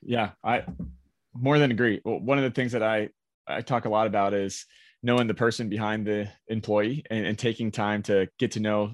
[0.00, 0.62] yeah i
[1.36, 2.00] more than agree.
[2.04, 3.08] Well, one of the things that i
[3.48, 4.64] i talk a lot about is
[5.04, 8.90] knowing the person behind the employee and, and, taking time to get to know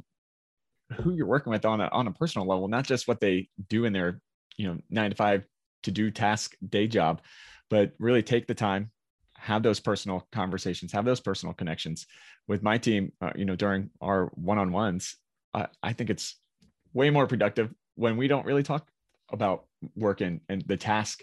[0.99, 3.85] who you're working with on a, on a personal level, not just what they do
[3.85, 4.20] in their,
[4.57, 5.44] you know, nine to five
[5.85, 7.23] to do task day job,
[7.70, 8.90] but really take the time,
[9.37, 12.07] have those personal conversations, have those personal connections
[12.49, 15.16] with my team, uh, you know, during our one-on-ones.
[15.55, 16.40] Uh, I think it's
[16.92, 18.88] way more productive when we don't really talk
[19.31, 21.23] about work and, and the task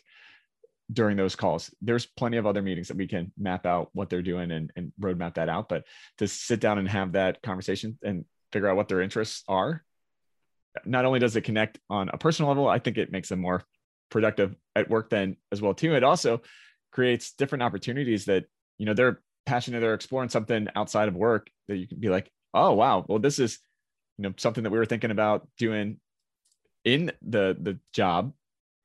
[0.92, 1.74] during those calls.
[1.82, 4.92] There's plenty of other meetings that we can map out what they're doing and, and
[5.00, 5.70] roadmap that out.
[5.70, 5.84] But
[6.20, 9.84] to sit down and have that conversation and figure out what their interests are,
[10.86, 13.64] not only does it connect on a personal level, I think it makes them more
[14.10, 15.96] productive at work then as well too.
[15.96, 16.42] It also
[16.92, 18.46] creates different opportunities that
[18.78, 22.32] you know they're passionate, they're exploring something outside of work that you can be like,
[22.54, 23.60] oh wow, well this is
[24.18, 25.98] you know something that we were thinking about doing
[26.84, 28.34] in the the job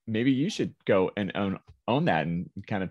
[0.06, 2.90] maybe you should go and own own that and kind of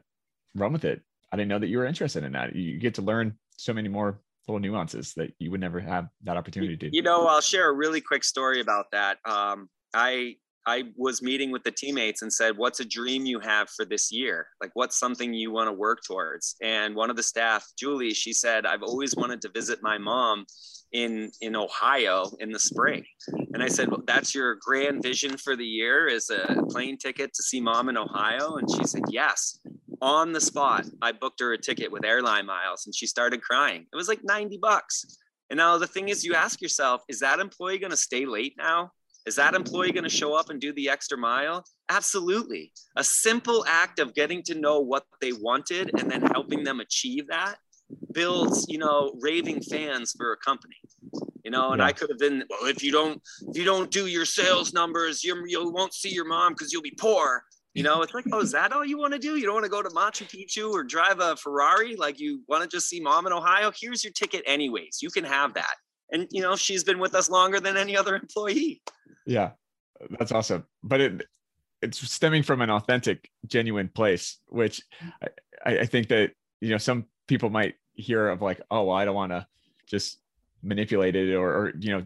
[0.56, 1.02] run with it.
[1.32, 2.56] I didn't know that you were interested in that.
[2.56, 6.36] You get to learn so many more little nuances that you would never have that
[6.36, 6.90] opportunity to.
[6.96, 9.18] You know, I'll share a really quick story about that.
[9.26, 13.70] Um, I I was meeting with the teammates and said, "What's a dream you have
[13.70, 14.48] for this year?
[14.62, 18.34] Like, what's something you want to work towards?" And one of the staff, Julie, she
[18.34, 20.46] said, "I've always wanted to visit my mom
[20.92, 23.06] in in Ohio in the spring."
[23.54, 27.34] And I said, well, "That's your grand vision for the year is a plane ticket
[27.34, 29.60] to see mom in Ohio?" And she said, "Yes."
[30.02, 33.88] On the spot, I booked her a ticket with airline miles, and she started crying.
[33.94, 35.06] It was like ninety bucks.
[35.52, 38.56] And now the thing is, you ask yourself, is that employee going to stay late
[38.58, 38.94] now?
[39.26, 41.64] Is that employee going to show up and do the extra mile?
[41.90, 42.72] Absolutely.
[42.96, 47.28] A simple act of getting to know what they wanted and then helping them achieve
[47.28, 47.58] that
[48.14, 50.76] builds, you know, raving fans for a company.
[51.44, 51.88] You know, and yeah.
[51.88, 55.24] I could have been, well, if you don't, if you don't do your sales numbers,
[55.24, 57.44] you you won't see your mom because you'll be poor.
[57.74, 59.38] You know, it's like, oh, is that all you want to do?
[59.38, 61.96] You don't want to go to Machu Picchu or drive a Ferrari?
[61.96, 63.72] Like you want to just see mom in Ohio?
[63.80, 65.00] Here's your ticket, anyways.
[65.02, 65.74] You can have that.
[66.12, 68.82] And you know, she's been with us longer than any other employee.
[69.26, 69.52] Yeah,
[70.20, 70.66] that's awesome.
[70.84, 71.28] But it
[71.82, 74.82] it's stemming from an authentic, genuine place, which
[75.66, 79.06] I, I think that you know some people might hear of like, oh, well, I
[79.06, 79.48] don't want to
[79.88, 80.20] just
[80.64, 82.06] manipulate it or, or you know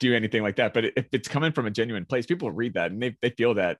[0.00, 0.74] do anything like that.
[0.74, 3.54] But if it's coming from a genuine place, people read that and they they feel
[3.54, 3.78] that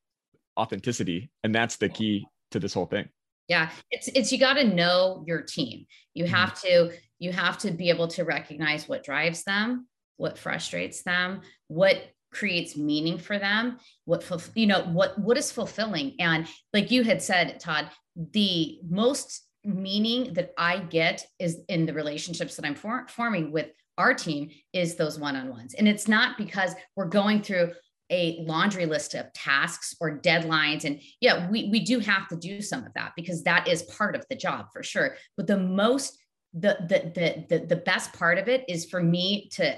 [0.59, 3.09] authenticity, and that's the key to this whole thing.
[3.49, 5.87] Yeah, it's it's you got to know your team.
[6.15, 6.35] You mm-hmm.
[6.35, 11.43] have to you have to be able to recognize what drives them, what frustrates them,
[11.69, 12.03] what
[12.33, 14.25] creates meaning for them what
[14.55, 17.91] you know what what is fulfilling and like you had said todd
[18.33, 23.69] the most meaning that i get is in the relationships that i'm for, forming with
[23.99, 27.71] our team is those one-on-ones and it's not because we're going through
[28.12, 30.85] a laundry list of tasks or deadlines.
[30.85, 34.14] And yeah we, we do have to do some of that because that is part
[34.14, 35.16] of the job for sure.
[35.37, 36.18] But the most
[36.53, 39.77] the the the the, the best part of it is for me to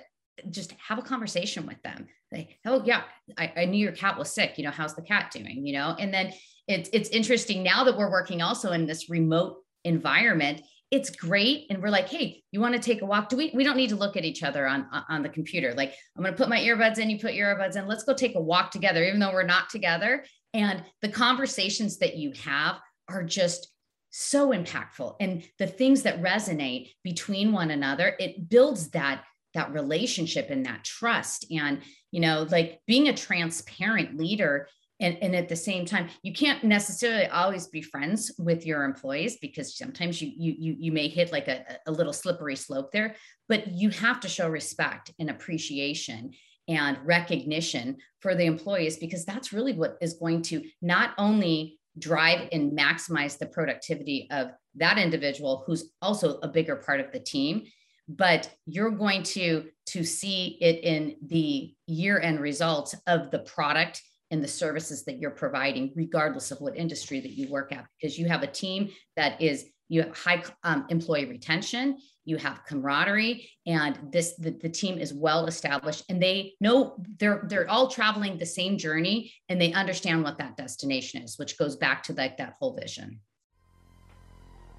[0.51, 2.09] just have a conversation with them.
[2.33, 3.05] Like oh yeah
[3.39, 4.59] I, I knew your cat was sick.
[4.59, 5.65] You know how's the cat doing?
[5.67, 5.97] You know?
[5.99, 6.33] And then
[6.67, 10.63] it's it's interesting now that we're working also in this remote environment
[10.95, 11.67] it's great.
[11.71, 13.29] And we're like hey you want to take a walk?
[13.29, 15.75] Do we we don't need to look at each other on on the computer.
[15.75, 17.89] Like i'm going to put my earbuds in you put your earbuds in.
[17.89, 20.25] Let's go take a walk together even though we're not together.
[20.55, 22.77] And the conversations that you have
[23.09, 23.73] are just
[24.11, 25.17] so impactful.
[25.19, 30.85] And the things that resonate between one another it builds that that relationship and that
[30.85, 31.47] trust.
[31.51, 34.69] And you know like being a transparent leader
[35.01, 39.39] and, and at the same time you can't necessarily always be friends with your employees
[39.41, 43.15] because sometimes you you you may hit like a, a little slippery slope there
[43.49, 46.33] but you have to show respect and appreciation
[46.69, 52.49] and recognition for the employees because that's really what is going to not only drive
[52.53, 57.65] and maximize the productivity of that individual who's also a bigger part of the team
[58.09, 64.03] but you're going to to see it in the year end results of the product
[64.31, 68.19] and the services that you're providing regardless of what industry that you work at because
[68.19, 73.49] you have a team that is you have high um, employee retention you have camaraderie
[73.67, 78.39] and this the, the team is well established and they know they're they're all traveling
[78.39, 82.37] the same journey and they understand what that destination is which goes back to like
[82.37, 83.21] that whole vision.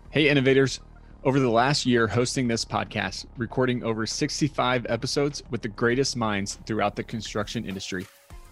[0.10, 0.80] Hey innovators.
[1.24, 6.60] Over the last year hosting this podcast, recording over 65 episodes with the greatest minds
[6.68, 8.06] throughout the construction industry,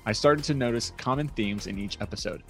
[0.05, 2.43] I started to notice common themes in each episode.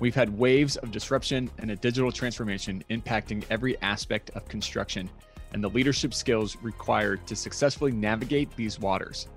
[0.00, 5.08] We've had waves of disruption and a digital transformation impacting every aspect of construction
[5.52, 9.28] and the leadership skills required to successfully navigate these waters.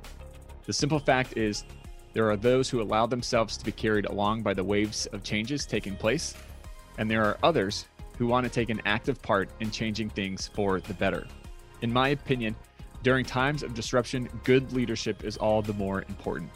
[0.65, 1.63] The simple fact is,
[2.13, 5.65] there are those who allow themselves to be carried along by the waves of changes
[5.65, 6.33] taking place,
[6.97, 7.85] and there are others
[8.17, 11.27] who want to take an active part in changing things for the better.
[11.83, 12.55] In my opinion,
[13.03, 16.49] during times of disruption, good leadership is all the more important.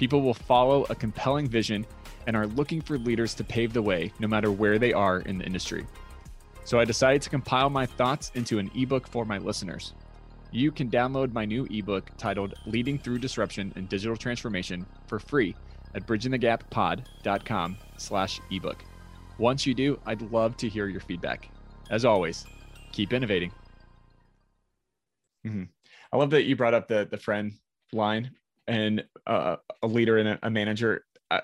[0.00, 1.84] People will follow a compelling vision
[2.26, 5.36] and are looking for leaders to pave the way no matter where they are in
[5.36, 5.86] the industry.
[6.64, 9.92] So I decided to compile my thoughts into an ebook for my listeners.
[10.52, 15.54] You can download my new ebook titled Leading Through Disruption and Digital Transformation for free
[15.94, 18.82] at bridgingthegappod.com slash ebook.
[19.36, 21.50] Once you do, I'd love to hear your feedback.
[21.90, 22.46] As always,
[22.92, 23.52] keep innovating.
[25.46, 25.64] Mm-hmm.
[26.10, 27.52] I love that you brought up the the friend
[27.92, 28.30] line
[28.66, 31.04] and uh, a leader and a, manager.
[31.30, 31.42] I'd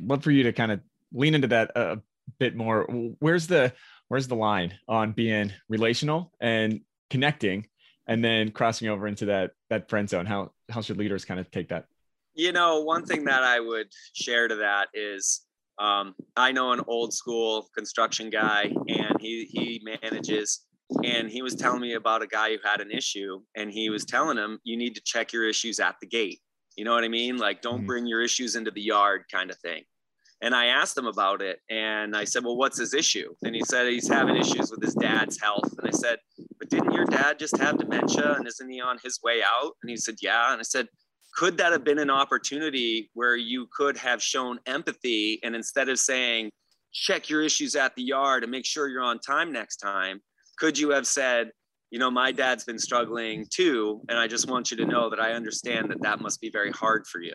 [0.00, 0.80] love for you to kind of
[1.12, 2.00] lean into that a
[2.38, 2.84] bit more.
[3.18, 3.72] Where's the
[4.08, 7.66] where's the line on being relational and connecting,
[8.06, 10.26] and then crossing over into that that friend zone?
[10.26, 11.86] How how should leaders kind of take that?
[12.34, 15.42] You know, one thing that I would share to that is
[15.78, 20.64] um, I know an old school construction guy, and he he manages.
[21.04, 24.04] And he was telling me about a guy who had an issue, and he was
[24.04, 26.40] telling him, "You need to check your issues at the gate."
[26.76, 27.36] You know what I mean?
[27.36, 27.86] Like, don't mm-hmm.
[27.86, 29.84] bring your issues into the yard, kind of thing.
[30.40, 33.62] And I asked him about it, and I said, "Well, what's his issue?" And he
[33.64, 35.70] said he's having issues with his dad's health.
[35.78, 36.18] And I said,
[36.58, 39.90] "But didn't your dad just have dementia, and isn't he on his way out?" And
[39.90, 40.88] he said, "Yeah." And I said,
[41.34, 45.98] could that have been an opportunity where you could have shown empathy and instead of
[45.98, 46.50] saying
[46.92, 50.20] check your issues at the yard and make sure you're on time next time
[50.62, 51.50] could you have said
[51.90, 55.18] you know my dad's been struggling too and i just want you to know that
[55.18, 57.34] i understand that that must be very hard for you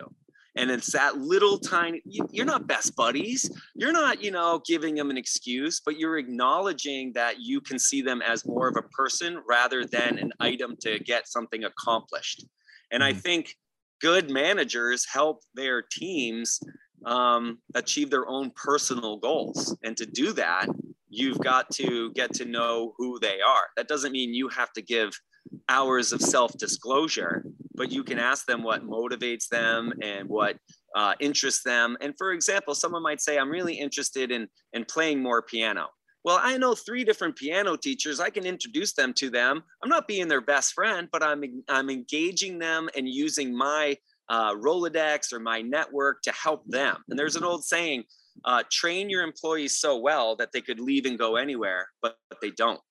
[0.55, 5.09] and it's that little tiny you're not best buddies you're not you know giving them
[5.09, 9.41] an excuse but you're acknowledging that you can see them as more of a person
[9.45, 12.45] rather than an item to get something accomplished
[12.93, 13.19] and i mm-hmm.
[13.19, 13.55] think
[13.99, 16.61] good managers help their teams
[17.05, 19.75] um, achieve their own personal goals.
[19.83, 20.67] And to do that,
[21.09, 23.67] you've got to get to know who they are.
[23.75, 25.11] That doesn't mean you have to give
[25.69, 27.45] hours of self disclosure,
[27.75, 30.57] but you can ask them what motivates them and what
[30.95, 31.97] uh, interests them.
[32.01, 35.87] And for example, someone might say, I'm really interested in, in playing more piano.
[36.23, 38.19] Well, I know three different piano teachers.
[38.19, 39.63] I can introduce them to them.
[39.81, 43.95] I'm not being their best friend, but I'm I'm engaging them and using my
[44.27, 46.97] uh, Rolodex or my network to help them.
[47.07, 48.03] And there's an old saying:
[48.45, 52.39] uh, train your employees so well that they could leave and go anywhere, but, but
[52.41, 52.81] they don't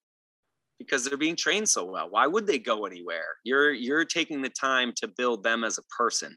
[0.78, 2.10] because they're being trained so well.
[2.10, 3.36] Why would they go anywhere?
[3.44, 6.36] You're you're taking the time to build them as a person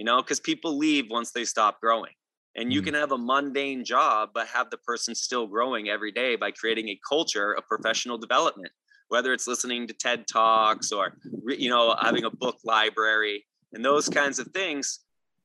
[0.00, 2.14] you know, because people leave once they stop growing.
[2.56, 2.84] And you Mm.
[2.86, 6.88] can have a mundane job, but have the person still growing every day by creating
[6.88, 8.72] a culture of professional development,
[9.08, 13.44] whether it's listening to TED Talks or, you know, having a book library
[13.74, 15.00] and those kinds of things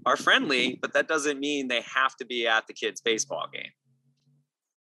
[0.05, 3.71] are friendly, but that doesn't mean they have to be at the kids' baseball game.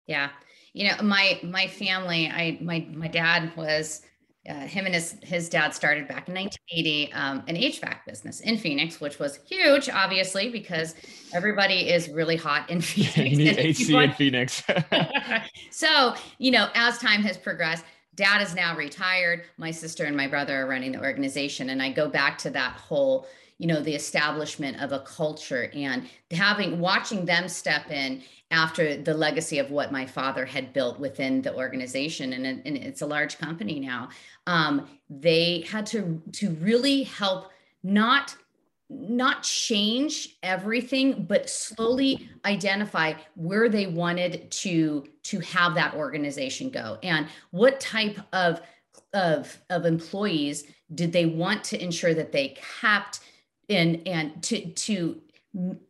[0.06, 0.30] Yeah.
[0.72, 4.02] You know, my my family, I my my dad was
[4.48, 8.58] uh, him and his his dad started back in 1980 um, an HVAC business in
[8.58, 10.94] Phoenix, which was huge, obviously, because
[11.32, 13.16] everybody is really hot in Phoenix.
[13.16, 14.62] you need AC in Phoenix.
[15.70, 17.84] so, you know, as time has progressed,
[18.14, 19.44] dad is now retired.
[19.56, 21.70] My sister and my brother are running the organization.
[21.70, 23.26] And I go back to that whole,
[23.58, 29.14] you know, the establishment of a culture and having, watching them step in after the
[29.14, 32.32] legacy of what my father had built within the organization.
[32.32, 34.10] And, and it's a large company now.
[34.46, 37.50] Um, they had to, to really help
[37.82, 38.34] not
[38.90, 46.98] not change everything but slowly identify where they wanted to to have that organization go
[47.02, 48.60] and what type of
[49.14, 53.20] of of employees did they want to ensure that they kept
[53.68, 55.20] in and to to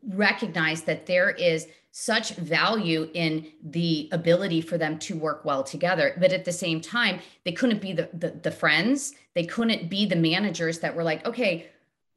[0.08, 6.14] recognize that there is such value in the ability for them to work well together
[6.18, 9.14] but at the same time they couldn't be the, the the friends.
[9.34, 11.68] They couldn't be the managers that were like okay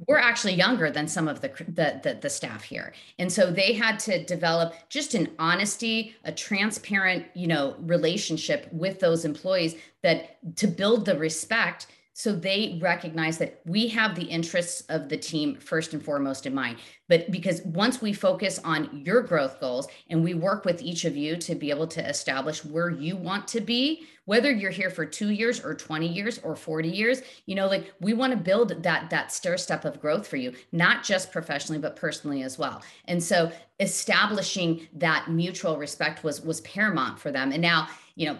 [0.05, 2.93] we're actually younger than some of the, the, the the staff here.
[3.17, 8.99] And so they had to develop just an honesty a transparent you know relationship with
[8.99, 11.87] those employees that to build the respect
[12.17, 16.53] so they recognize that we have the interests of the team first and foremost in
[16.55, 16.79] mind.
[17.07, 21.15] But because once we focus on your growth goals and we work with each of
[21.15, 25.05] you to be able to establish where you want to be whether you're here for
[25.05, 28.83] 2 years or 20 years or 40 years you know like we want to build
[28.83, 32.81] that that stair step of growth for you not just professionally but personally as well.
[33.05, 37.51] And so establishing that mutual respect was was paramount for them.
[37.51, 38.37] And now you know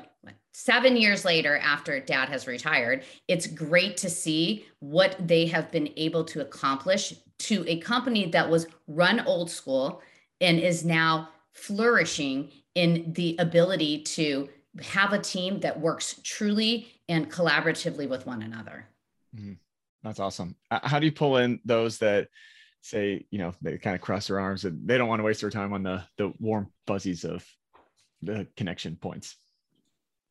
[0.60, 5.88] seven years later after dad has retired it's great to see what they have been
[5.98, 10.02] able to accomplish to a company that was run old school
[10.42, 14.50] and is now flourishing in the ability to
[14.82, 18.88] have a team that works truly and collaboratively with one another.
[19.36, 19.54] Mm-hmm.
[20.02, 20.56] that's awesome.
[20.72, 22.30] How do you pull in those that
[22.82, 25.42] say you know they kind of cross their arms and they don't want to waste
[25.42, 27.46] their time on the the warm fuzzies of
[28.24, 29.36] the connection points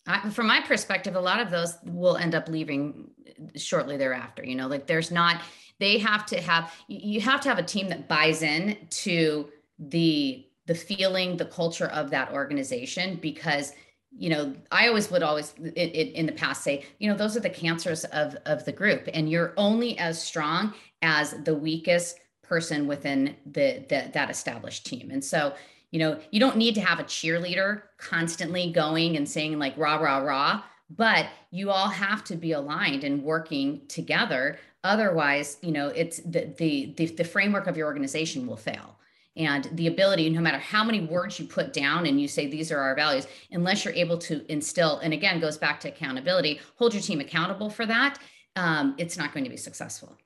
[0.06, 3.10] I, from my perspective, a lot of those will end up leaving
[3.56, 4.44] shortly thereafter.
[4.44, 5.42] You know, like there's not,
[5.78, 9.48] they have to have, you have to have a team that buys in to
[9.78, 13.72] the, the feeling, the culture of that organization because
[14.18, 17.40] you know i always would always it, in the past say you know those are
[17.40, 22.86] the cancers of of the group and you're only as strong as the weakest person
[22.86, 25.52] within the, the that established team and so
[25.90, 29.96] you know you don't need to have a cheerleader constantly going and saying like rah
[29.96, 34.58] rah rah but you all have to be aligned and working together.
[34.84, 38.96] Otherwise you know it's the the the, the framework of your organization will fail.
[39.36, 42.72] And the ability no matter how many words you put down and you say these
[42.72, 46.94] are our values unless you're able to instill and again goes back to accountability hold
[46.94, 48.18] your team accountable for that
[48.54, 50.16] um, it's not going to be successful.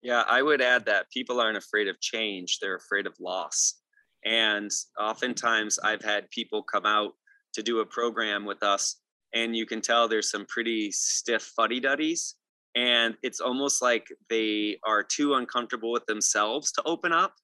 [0.00, 3.74] Yeah i would add that people aren't afraid of change they're afraid of loss
[4.24, 7.12] and oftentimes I've had people come out
[7.54, 8.96] to do a program with us,
[9.34, 12.36] and you can tell there's some pretty stiff fuddy duddies.
[12.76, 17.34] And it's almost like they are too uncomfortable with themselves to open up.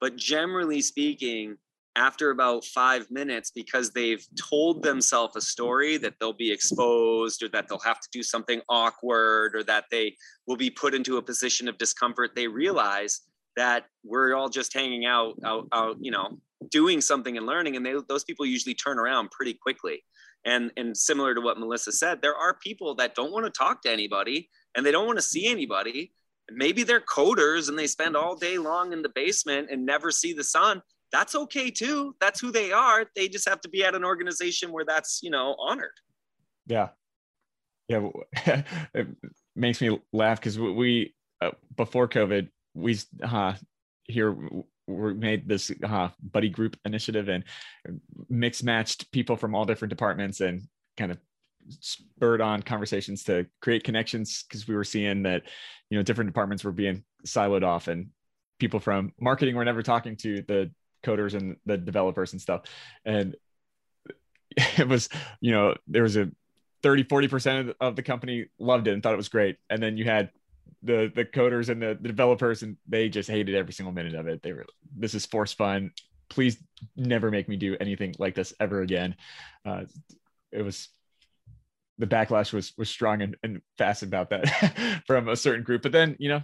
[0.00, 1.56] But generally speaking,
[1.94, 7.48] after about five minutes, because they've told themselves a story that they'll be exposed or
[7.50, 10.16] that they'll have to do something awkward or that they
[10.46, 13.20] will be put into a position of discomfort, they realize
[13.56, 16.38] that we're all just hanging out, out, out you know,
[16.70, 17.76] doing something and learning.
[17.76, 20.04] And they, those people usually turn around pretty quickly.
[20.44, 23.82] And, and similar to what Melissa said, there are people that don't want to talk
[23.82, 26.12] to anybody and they don't want to see anybody.
[26.50, 30.32] Maybe they're coders and they spend all day long in the basement and never see
[30.32, 30.82] the sun.
[31.12, 32.16] That's okay too.
[32.20, 33.04] That's who they are.
[33.14, 35.92] They just have to be at an organization where that's, you know, honored.
[36.66, 36.88] Yeah.
[37.88, 38.08] Yeah.
[38.94, 39.06] it
[39.54, 43.54] makes me laugh because we, uh, before COVID, we uh,
[44.04, 44.36] here
[44.86, 47.44] we made this uh, buddy group initiative and
[48.28, 50.62] mix matched people from all different departments and
[50.96, 51.18] kind of
[51.80, 55.42] spurred on conversations to create connections because we were seeing that
[55.90, 58.08] you know different departments were being siloed off and
[58.58, 60.70] people from marketing were never talking to the
[61.02, 62.62] coders and the developers and stuff.
[63.04, 63.36] And
[64.56, 65.08] it was
[65.40, 66.30] you know there was a
[66.82, 69.56] 30 40% of the company loved it and thought it was great.
[69.70, 70.30] And then you had
[70.82, 74.26] the the coders and the, the developers and they just hated every single minute of
[74.26, 74.42] it.
[74.42, 75.92] They were this is forced fun.
[76.28, 76.62] Please
[76.96, 79.14] never make me do anything like this ever again.
[79.64, 79.84] Uh,
[80.50, 80.88] it was
[81.98, 85.92] the backlash was was strong and, and fast about that from a certain group but
[85.92, 86.42] then you know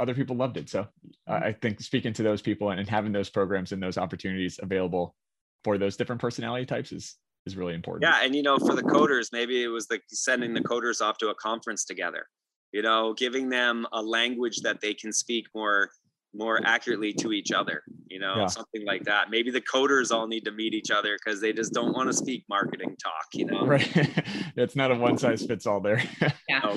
[0.00, 0.68] other people loved it.
[0.68, 0.86] So
[1.28, 5.14] i think speaking to those people and, and having those programs and those opportunities available
[5.62, 7.14] for those different personality types is
[7.46, 8.10] is really important.
[8.10, 11.18] Yeah and you know for the coders maybe it was the sending the coders off
[11.18, 12.26] to a conference together
[12.74, 15.90] you know giving them a language that they can speak more
[16.34, 18.46] more accurately to each other you know yeah.
[18.46, 19.30] something like that.
[19.30, 22.12] Maybe the coders all need to meet each other because they just don't want to
[22.12, 23.64] speak marketing talk you know?
[23.64, 24.24] Right.
[24.56, 26.02] It's not a one size fits all there.
[26.48, 26.76] Yeah.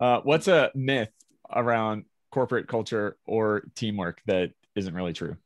[0.00, 1.12] Uh, what's a myth
[1.54, 5.36] around corporate culture or teamwork that isn't really true?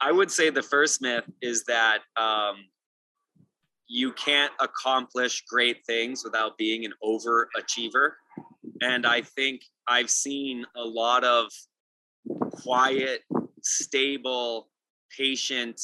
[0.00, 2.64] I would say the first myth is that um,
[3.92, 8.12] you can't accomplish great things without being an overachiever.
[8.80, 11.50] And I think I've seen a lot of
[12.52, 13.22] quiet,
[13.62, 14.68] stable,
[15.18, 15.80] patient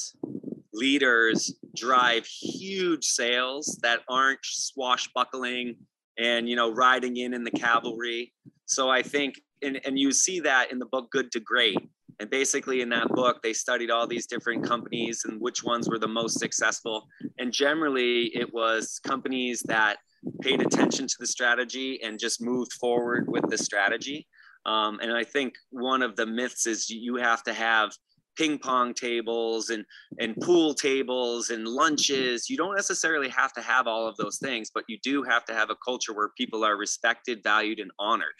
[0.73, 5.75] leaders drive huge sales that aren't swashbuckling
[6.17, 8.33] and you know riding in in the cavalry
[8.67, 11.79] so i think and, and you see that in the book good to great
[12.19, 15.99] and basically, in that book, they studied all these different companies and which ones were
[15.99, 17.07] the most successful.
[17.39, 19.99] And generally, it was companies that
[20.41, 24.27] paid attention to the strategy and just moved forward with the strategy.
[24.65, 27.93] Um, and I think one of the myths is you have to have
[28.37, 29.85] ping pong tables and
[30.19, 34.71] and pool tables and lunches you don't necessarily have to have all of those things
[34.75, 38.35] but you do have to have a culture where people are respected valued and honored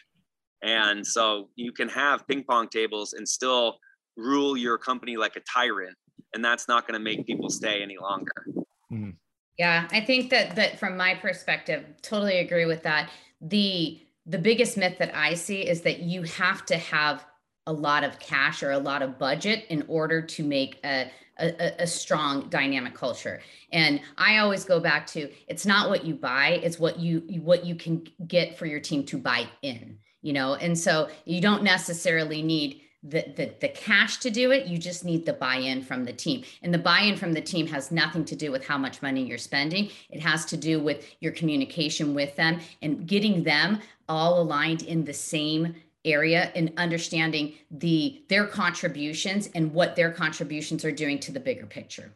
[0.61, 3.77] and so you can have ping pong tables and still
[4.15, 5.95] rule your company like a tyrant.
[6.33, 8.45] And that's not going to make people stay any longer.
[8.91, 9.11] Mm-hmm.
[9.57, 13.09] Yeah, I think that that from my perspective, totally agree with that.
[13.41, 17.25] The the biggest myth that I see is that you have to have
[17.65, 21.83] a lot of cash or a lot of budget in order to make a, a,
[21.83, 23.41] a, strong dynamic culture
[23.73, 27.65] and i always go back to it's not what you buy it's what you what
[27.65, 30.55] you can get for your team to buy in you know?
[30.55, 34.67] And so you don't necessarily need the, the, the cash to do it.
[34.67, 36.43] You just need the buy-in from the team.
[36.61, 39.37] And the buy-in from the team has nothing to do with how much money you're
[39.37, 39.89] spending.
[40.09, 45.05] It has to do with your communication with them and getting them all aligned in
[45.05, 51.31] the same area and understanding the their contributions and what their contributions are doing to
[51.31, 52.11] the bigger picture.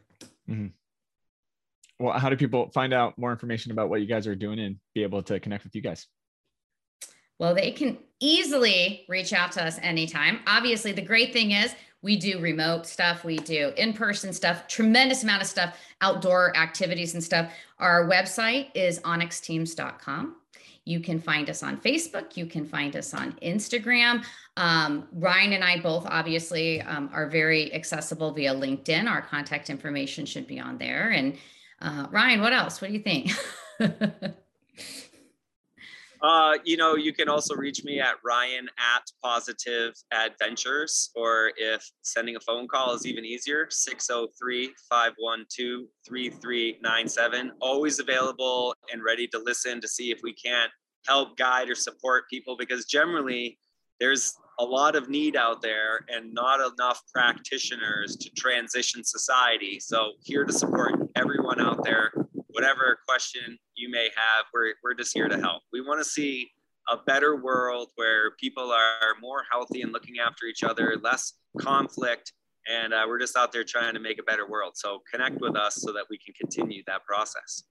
[0.50, 0.66] Mm-hmm.
[1.98, 4.76] well how do people find out more information about what you guys are doing and
[4.94, 6.06] be able to connect with you guys
[7.38, 10.40] well, they can easily reach out to us anytime.
[10.46, 15.22] Obviously, the great thing is we do remote stuff, we do in person stuff, tremendous
[15.22, 17.52] amount of stuff, outdoor activities and stuff.
[17.78, 20.36] Our website is onyxteams.com.
[20.84, 22.36] You can find us on Facebook.
[22.36, 24.24] You can find us on Instagram.
[24.56, 29.08] Um, Ryan and I both obviously um, are very accessible via LinkedIn.
[29.08, 31.10] Our contact information should be on there.
[31.10, 31.38] And
[31.80, 32.80] uh, Ryan, what else?
[32.80, 33.30] What do you think?
[36.22, 41.84] Uh, you know, you can also reach me at Ryan at Positive Adventures, or if
[42.02, 47.52] sending a phone call is even easier, 603 512 3397.
[47.60, 50.70] Always available and ready to listen to see if we can't
[51.08, 53.58] help guide or support people because generally
[53.98, 59.80] there's a lot of need out there and not enough practitioners to transition society.
[59.80, 62.12] So, here to support everyone out there
[62.52, 65.62] whatever question you may have, we're, we're just here to help.
[65.72, 66.50] We want to see
[66.88, 72.32] a better world where people are more healthy and looking after each other, less conflict,
[72.68, 74.72] and uh, we're just out there trying to make a better world.
[74.76, 77.64] So connect with us so that we can continue that process.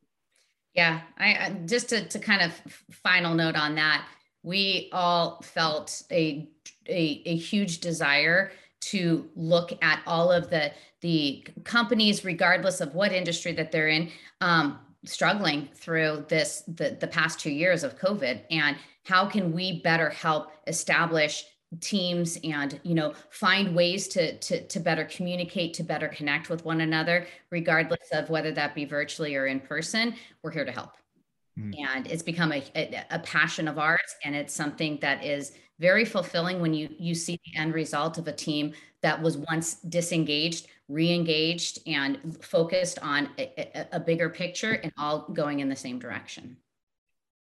[0.74, 2.54] Yeah, I just to, to kind of
[3.04, 4.08] final note on that,
[4.44, 6.50] we all felt a,
[6.88, 8.52] a, a huge desire
[8.82, 10.72] to look at all of the
[11.02, 14.10] the companies regardless of what industry that they're in
[14.42, 18.42] um, struggling through this the, the past two years of covid.
[18.52, 21.46] And how can we better help establish
[21.80, 26.66] teams and you know find ways to to to better communicate to better connect with
[26.66, 30.14] one another regardless of whether that be virtually or in person?
[30.44, 30.98] We're here to help
[31.60, 31.74] mm.
[31.88, 36.06] and it's become a, a, a passion of ours and it's something that is very
[36.06, 40.68] fulfilling when you you see the end result of a team that was once disengaged
[40.88, 46.58] re-engaged and focused on a, a, bigger picture and all going in the same direction.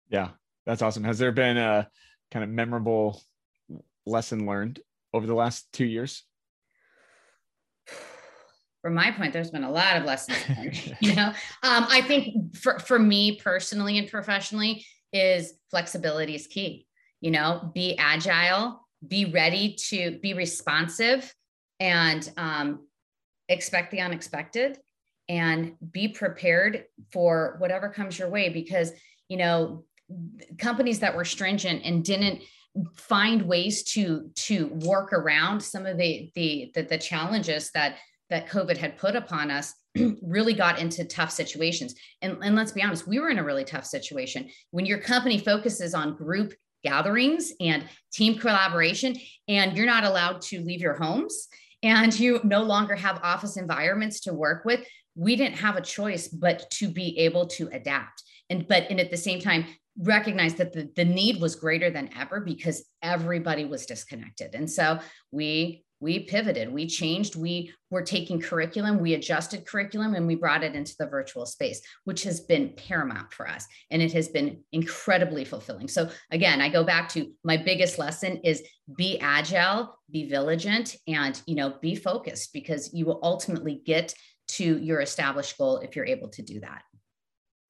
[0.08, 0.28] Yeah
[0.66, 1.04] that's awesome.
[1.04, 1.88] Has there been a
[2.30, 3.22] kind of memorable
[4.06, 4.80] lesson learned
[5.12, 6.24] over the last two years
[8.82, 11.28] from my point there's been a lot of lessons learned you know
[11.62, 16.86] um, i think for, for me personally and professionally is flexibility is key.
[17.20, 21.32] You know, be agile, be ready to be responsive,
[21.78, 22.86] and um,
[23.48, 24.78] expect the unexpected,
[25.28, 28.48] and be prepared for whatever comes your way.
[28.48, 28.92] Because
[29.28, 29.84] you know,
[30.58, 32.42] companies that were stringent and didn't
[32.94, 37.98] find ways to to work around some of the the the, the challenges that
[38.32, 39.74] that COVID had put upon us
[40.22, 41.94] really got into tough situations.
[42.22, 44.48] And, and let's be honest, we were in a really tough situation.
[44.70, 49.16] When your company focuses on group gatherings and team collaboration,
[49.48, 51.48] and you're not allowed to leave your homes
[51.82, 54.80] and you no longer have office environments to work with,
[55.14, 58.22] we didn't have a choice but to be able to adapt.
[58.48, 59.66] And but and at the same time,
[59.98, 64.54] recognize that the, the need was greater than ever because everybody was disconnected.
[64.54, 70.26] And so we we pivoted, we changed, we were taking curriculum, we adjusted curriculum, and
[70.26, 73.66] we brought it into the virtual space, which has been paramount for us.
[73.90, 75.86] And it has been incredibly fulfilling.
[75.86, 78.64] So, again, I go back to my biggest lesson is
[78.96, 84.12] be agile, be vigilant, and you know, be focused because you will ultimately get
[84.48, 86.82] to your established goal if you're able to do that.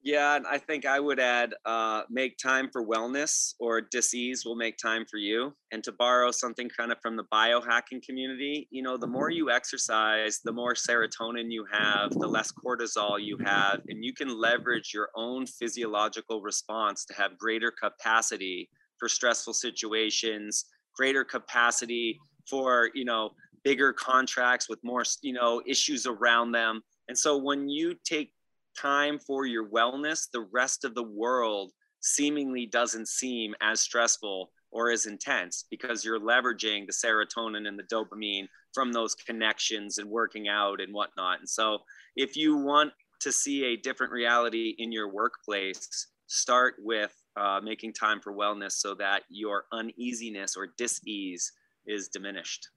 [0.04, 4.56] Yeah, and I think I would add uh, make time for wellness or disease will
[4.56, 5.54] make time for you.
[5.70, 9.36] And to borrow something kind of from the biohacking community, you know, the more mm-hmm.
[9.36, 14.28] you exercise, the more serotonin you have, the less cortisol you have, and you can
[14.28, 20.64] leverage your own physiological response to have greater capacity for stressful situations,
[20.96, 22.18] greater capacity
[22.50, 23.30] for, you know,
[23.62, 26.82] bigger contracts with more, you know, issues around them.
[27.06, 28.32] And so when you take
[28.80, 34.90] time for your wellness, the rest of the world seemingly doesn't seem as stressful or
[34.90, 40.48] as intense because you're leveraging the serotonin and the dopamine from those connections and working
[40.48, 41.38] out and whatnot.
[41.38, 41.78] And so,
[42.16, 47.92] if you want to see a different reality in your workplace, start with uh, making
[47.92, 51.52] time for wellness so that your uneasiness or dis-ease
[51.86, 52.68] is diminished.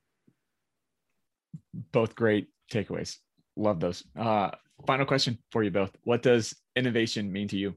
[1.91, 3.17] Both great takeaways.
[3.55, 4.03] Love those.
[4.17, 4.51] Uh,
[4.85, 5.95] final question for you both.
[6.03, 7.75] What does innovation mean to you?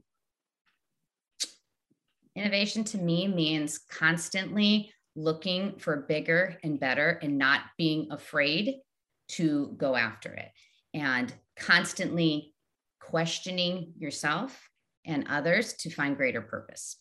[2.35, 8.75] Innovation to me means constantly looking for bigger and better and not being afraid
[9.29, 10.49] to go after it
[10.93, 12.53] and constantly
[12.99, 14.69] questioning yourself
[15.05, 16.97] and others to find greater purpose.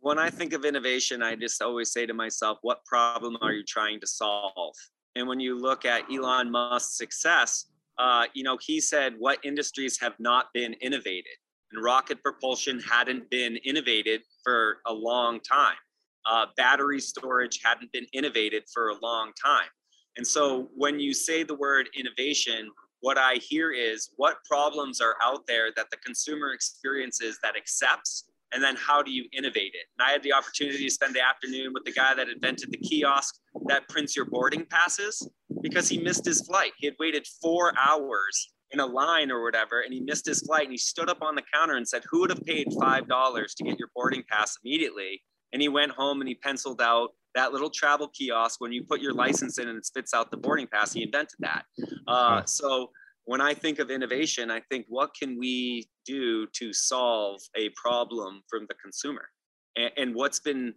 [0.00, 3.64] When I think of innovation, I just always say to myself, what problem are you
[3.64, 4.74] trying to solve?
[5.16, 7.66] And when you look at Elon Musk's success,
[7.98, 11.32] uh, you know, he said what industries have not been innovated.
[11.72, 15.76] And rocket propulsion hadn't been innovated for a long time.
[16.24, 19.68] Uh, battery storage hadn't been innovated for a long time.
[20.16, 22.70] And so when you say the word innovation,
[23.00, 28.24] what I hear is what problems are out there that the consumer experiences that accepts,
[28.52, 29.86] and then how do you innovate it?
[29.98, 32.78] And I had the opportunity to spend the afternoon with the guy that invented the
[32.78, 33.36] kiosk
[33.66, 35.28] that prints your boarding passes
[35.62, 36.72] because he missed his flight.
[36.78, 40.64] He had waited four hours in a line or whatever, and he missed his flight.
[40.64, 43.64] And he stood up on the counter and said, Who would have paid $5 to
[43.64, 45.22] get your boarding pass immediately?
[45.52, 49.00] And he went home and he penciled out that little travel kiosk when you put
[49.00, 50.92] your license in and it spits out the boarding pass.
[50.92, 51.64] He invented that.
[52.06, 52.90] Uh, so
[53.24, 58.42] when I think of innovation, I think what can we do to solve a problem
[58.48, 59.28] from the consumer?
[59.76, 60.74] And, and what's been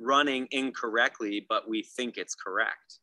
[0.00, 2.98] running incorrectly, but we think it's correct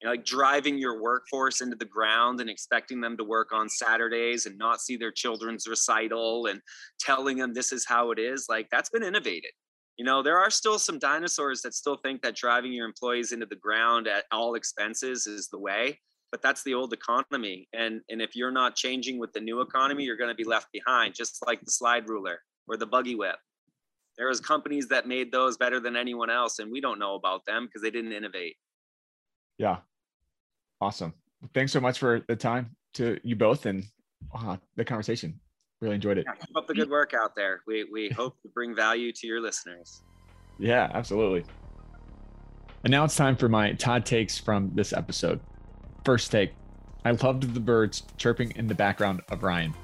[0.00, 3.68] you know, like driving your workforce into the ground and expecting them to work on
[3.68, 6.60] Saturdays and not see their children's recital and
[6.98, 9.50] telling them this is how it is, like that's been innovated.
[9.98, 13.44] You know, there are still some dinosaurs that still think that driving your employees into
[13.44, 16.00] the ground at all expenses is the way,
[16.32, 17.68] but that's the old economy.
[17.74, 20.68] And and if you're not changing with the new economy, you're going to be left
[20.72, 23.36] behind, just like the slide ruler or the buggy whip.
[24.16, 27.44] There was companies that made those better than anyone else, and we don't know about
[27.44, 28.56] them because they didn't innovate.
[29.58, 29.80] Yeah,
[30.80, 31.12] Awesome.
[31.54, 33.84] Thanks so much for the time to you both and
[34.34, 35.38] uh, the conversation.
[35.80, 36.26] Really enjoyed it.
[36.26, 37.62] Yeah, keep up the good work out there.
[37.66, 40.02] We, we hope to bring value to your listeners.
[40.58, 41.44] Yeah, absolutely.
[42.84, 45.40] And now it's time for my Todd takes from this episode.
[46.04, 46.52] First take
[47.04, 49.74] I loved the birds chirping in the background of Ryan.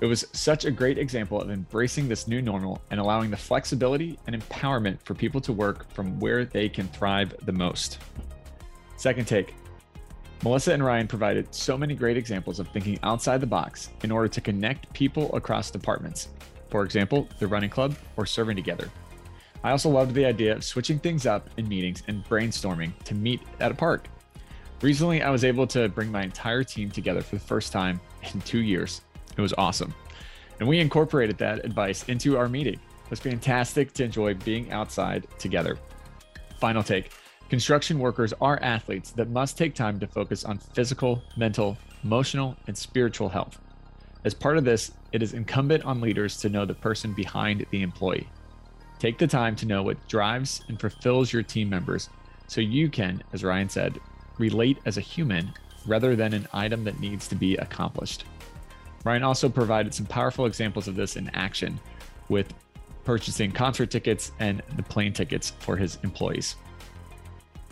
[0.00, 4.18] It was such a great example of embracing this new normal and allowing the flexibility
[4.26, 7.98] and empowerment for people to work from where they can thrive the most.
[8.96, 9.54] Second take
[10.42, 14.26] Melissa and Ryan provided so many great examples of thinking outside the box in order
[14.26, 16.30] to connect people across departments.
[16.68, 18.90] For example, the running club or serving together.
[19.62, 23.40] I also loved the idea of switching things up in meetings and brainstorming to meet
[23.60, 24.08] at a park.
[24.80, 28.00] Recently, I was able to bring my entire team together for the first time
[28.34, 29.02] in two years.
[29.36, 29.94] It was awesome.
[30.58, 32.74] And we incorporated that advice into our meeting.
[32.74, 35.78] It was fantastic to enjoy being outside together.
[36.58, 37.12] Final take
[37.52, 42.74] construction workers are athletes that must take time to focus on physical, mental, emotional, and
[42.74, 43.58] spiritual health.
[44.24, 47.82] As part of this, it is incumbent on leaders to know the person behind the
[47.82, 48.26] employee.
[48.98, 52.08] Take the time to know what drives and fulfills your team members
[52.46, 54.00] so you can, as Ryan said,
[54.38, 55.52] relate as a human
[55.86, 58.24] rather than an item that needs to be accomplished.
[59.04, 61.78] Ryan also provided some powerful examples of this in action
[62.30, 62.54] with
[63.04, 66.56] purchasing concert tickets and the plane tickets for his employees.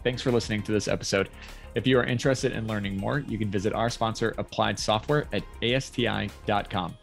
[0.02, 1.28] Thanks for listening to this episode.
[1.74, 5.42] If you are interested in learning more, you can visit our sponsor, Applied Software, at
[5.62, 6.96] asti.com.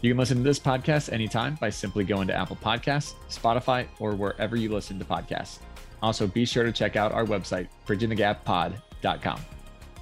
[0.00, 4.14] You can listen to this podcast anytime by simply going to Apple Podcasts, Spotify, or
[4.14, 5.58] wherever you listen to podcasts.
[6.02, 9.40] Also, be sure to check out our website, bridgingthegappod.com.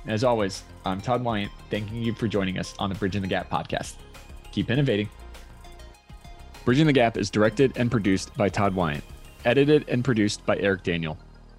[0.07, 3.49] As always, I'm Todd Wyant, thanking you for joining us on the Bridging the Gap
[3.49, 3.95] podcast.
[4.53, 5.09] Keep innovating.
[6.67, 9.05] Bridging the Gap is directed and produced by Todd Wyant,
[9.47, 11.17] edited and produced by Eric Daniel.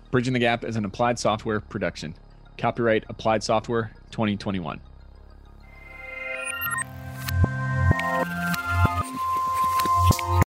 [0.10, 2.16] Bridging the Gap is an applied software production.
[2.58, 4.80] Copyright Applied Software 2021.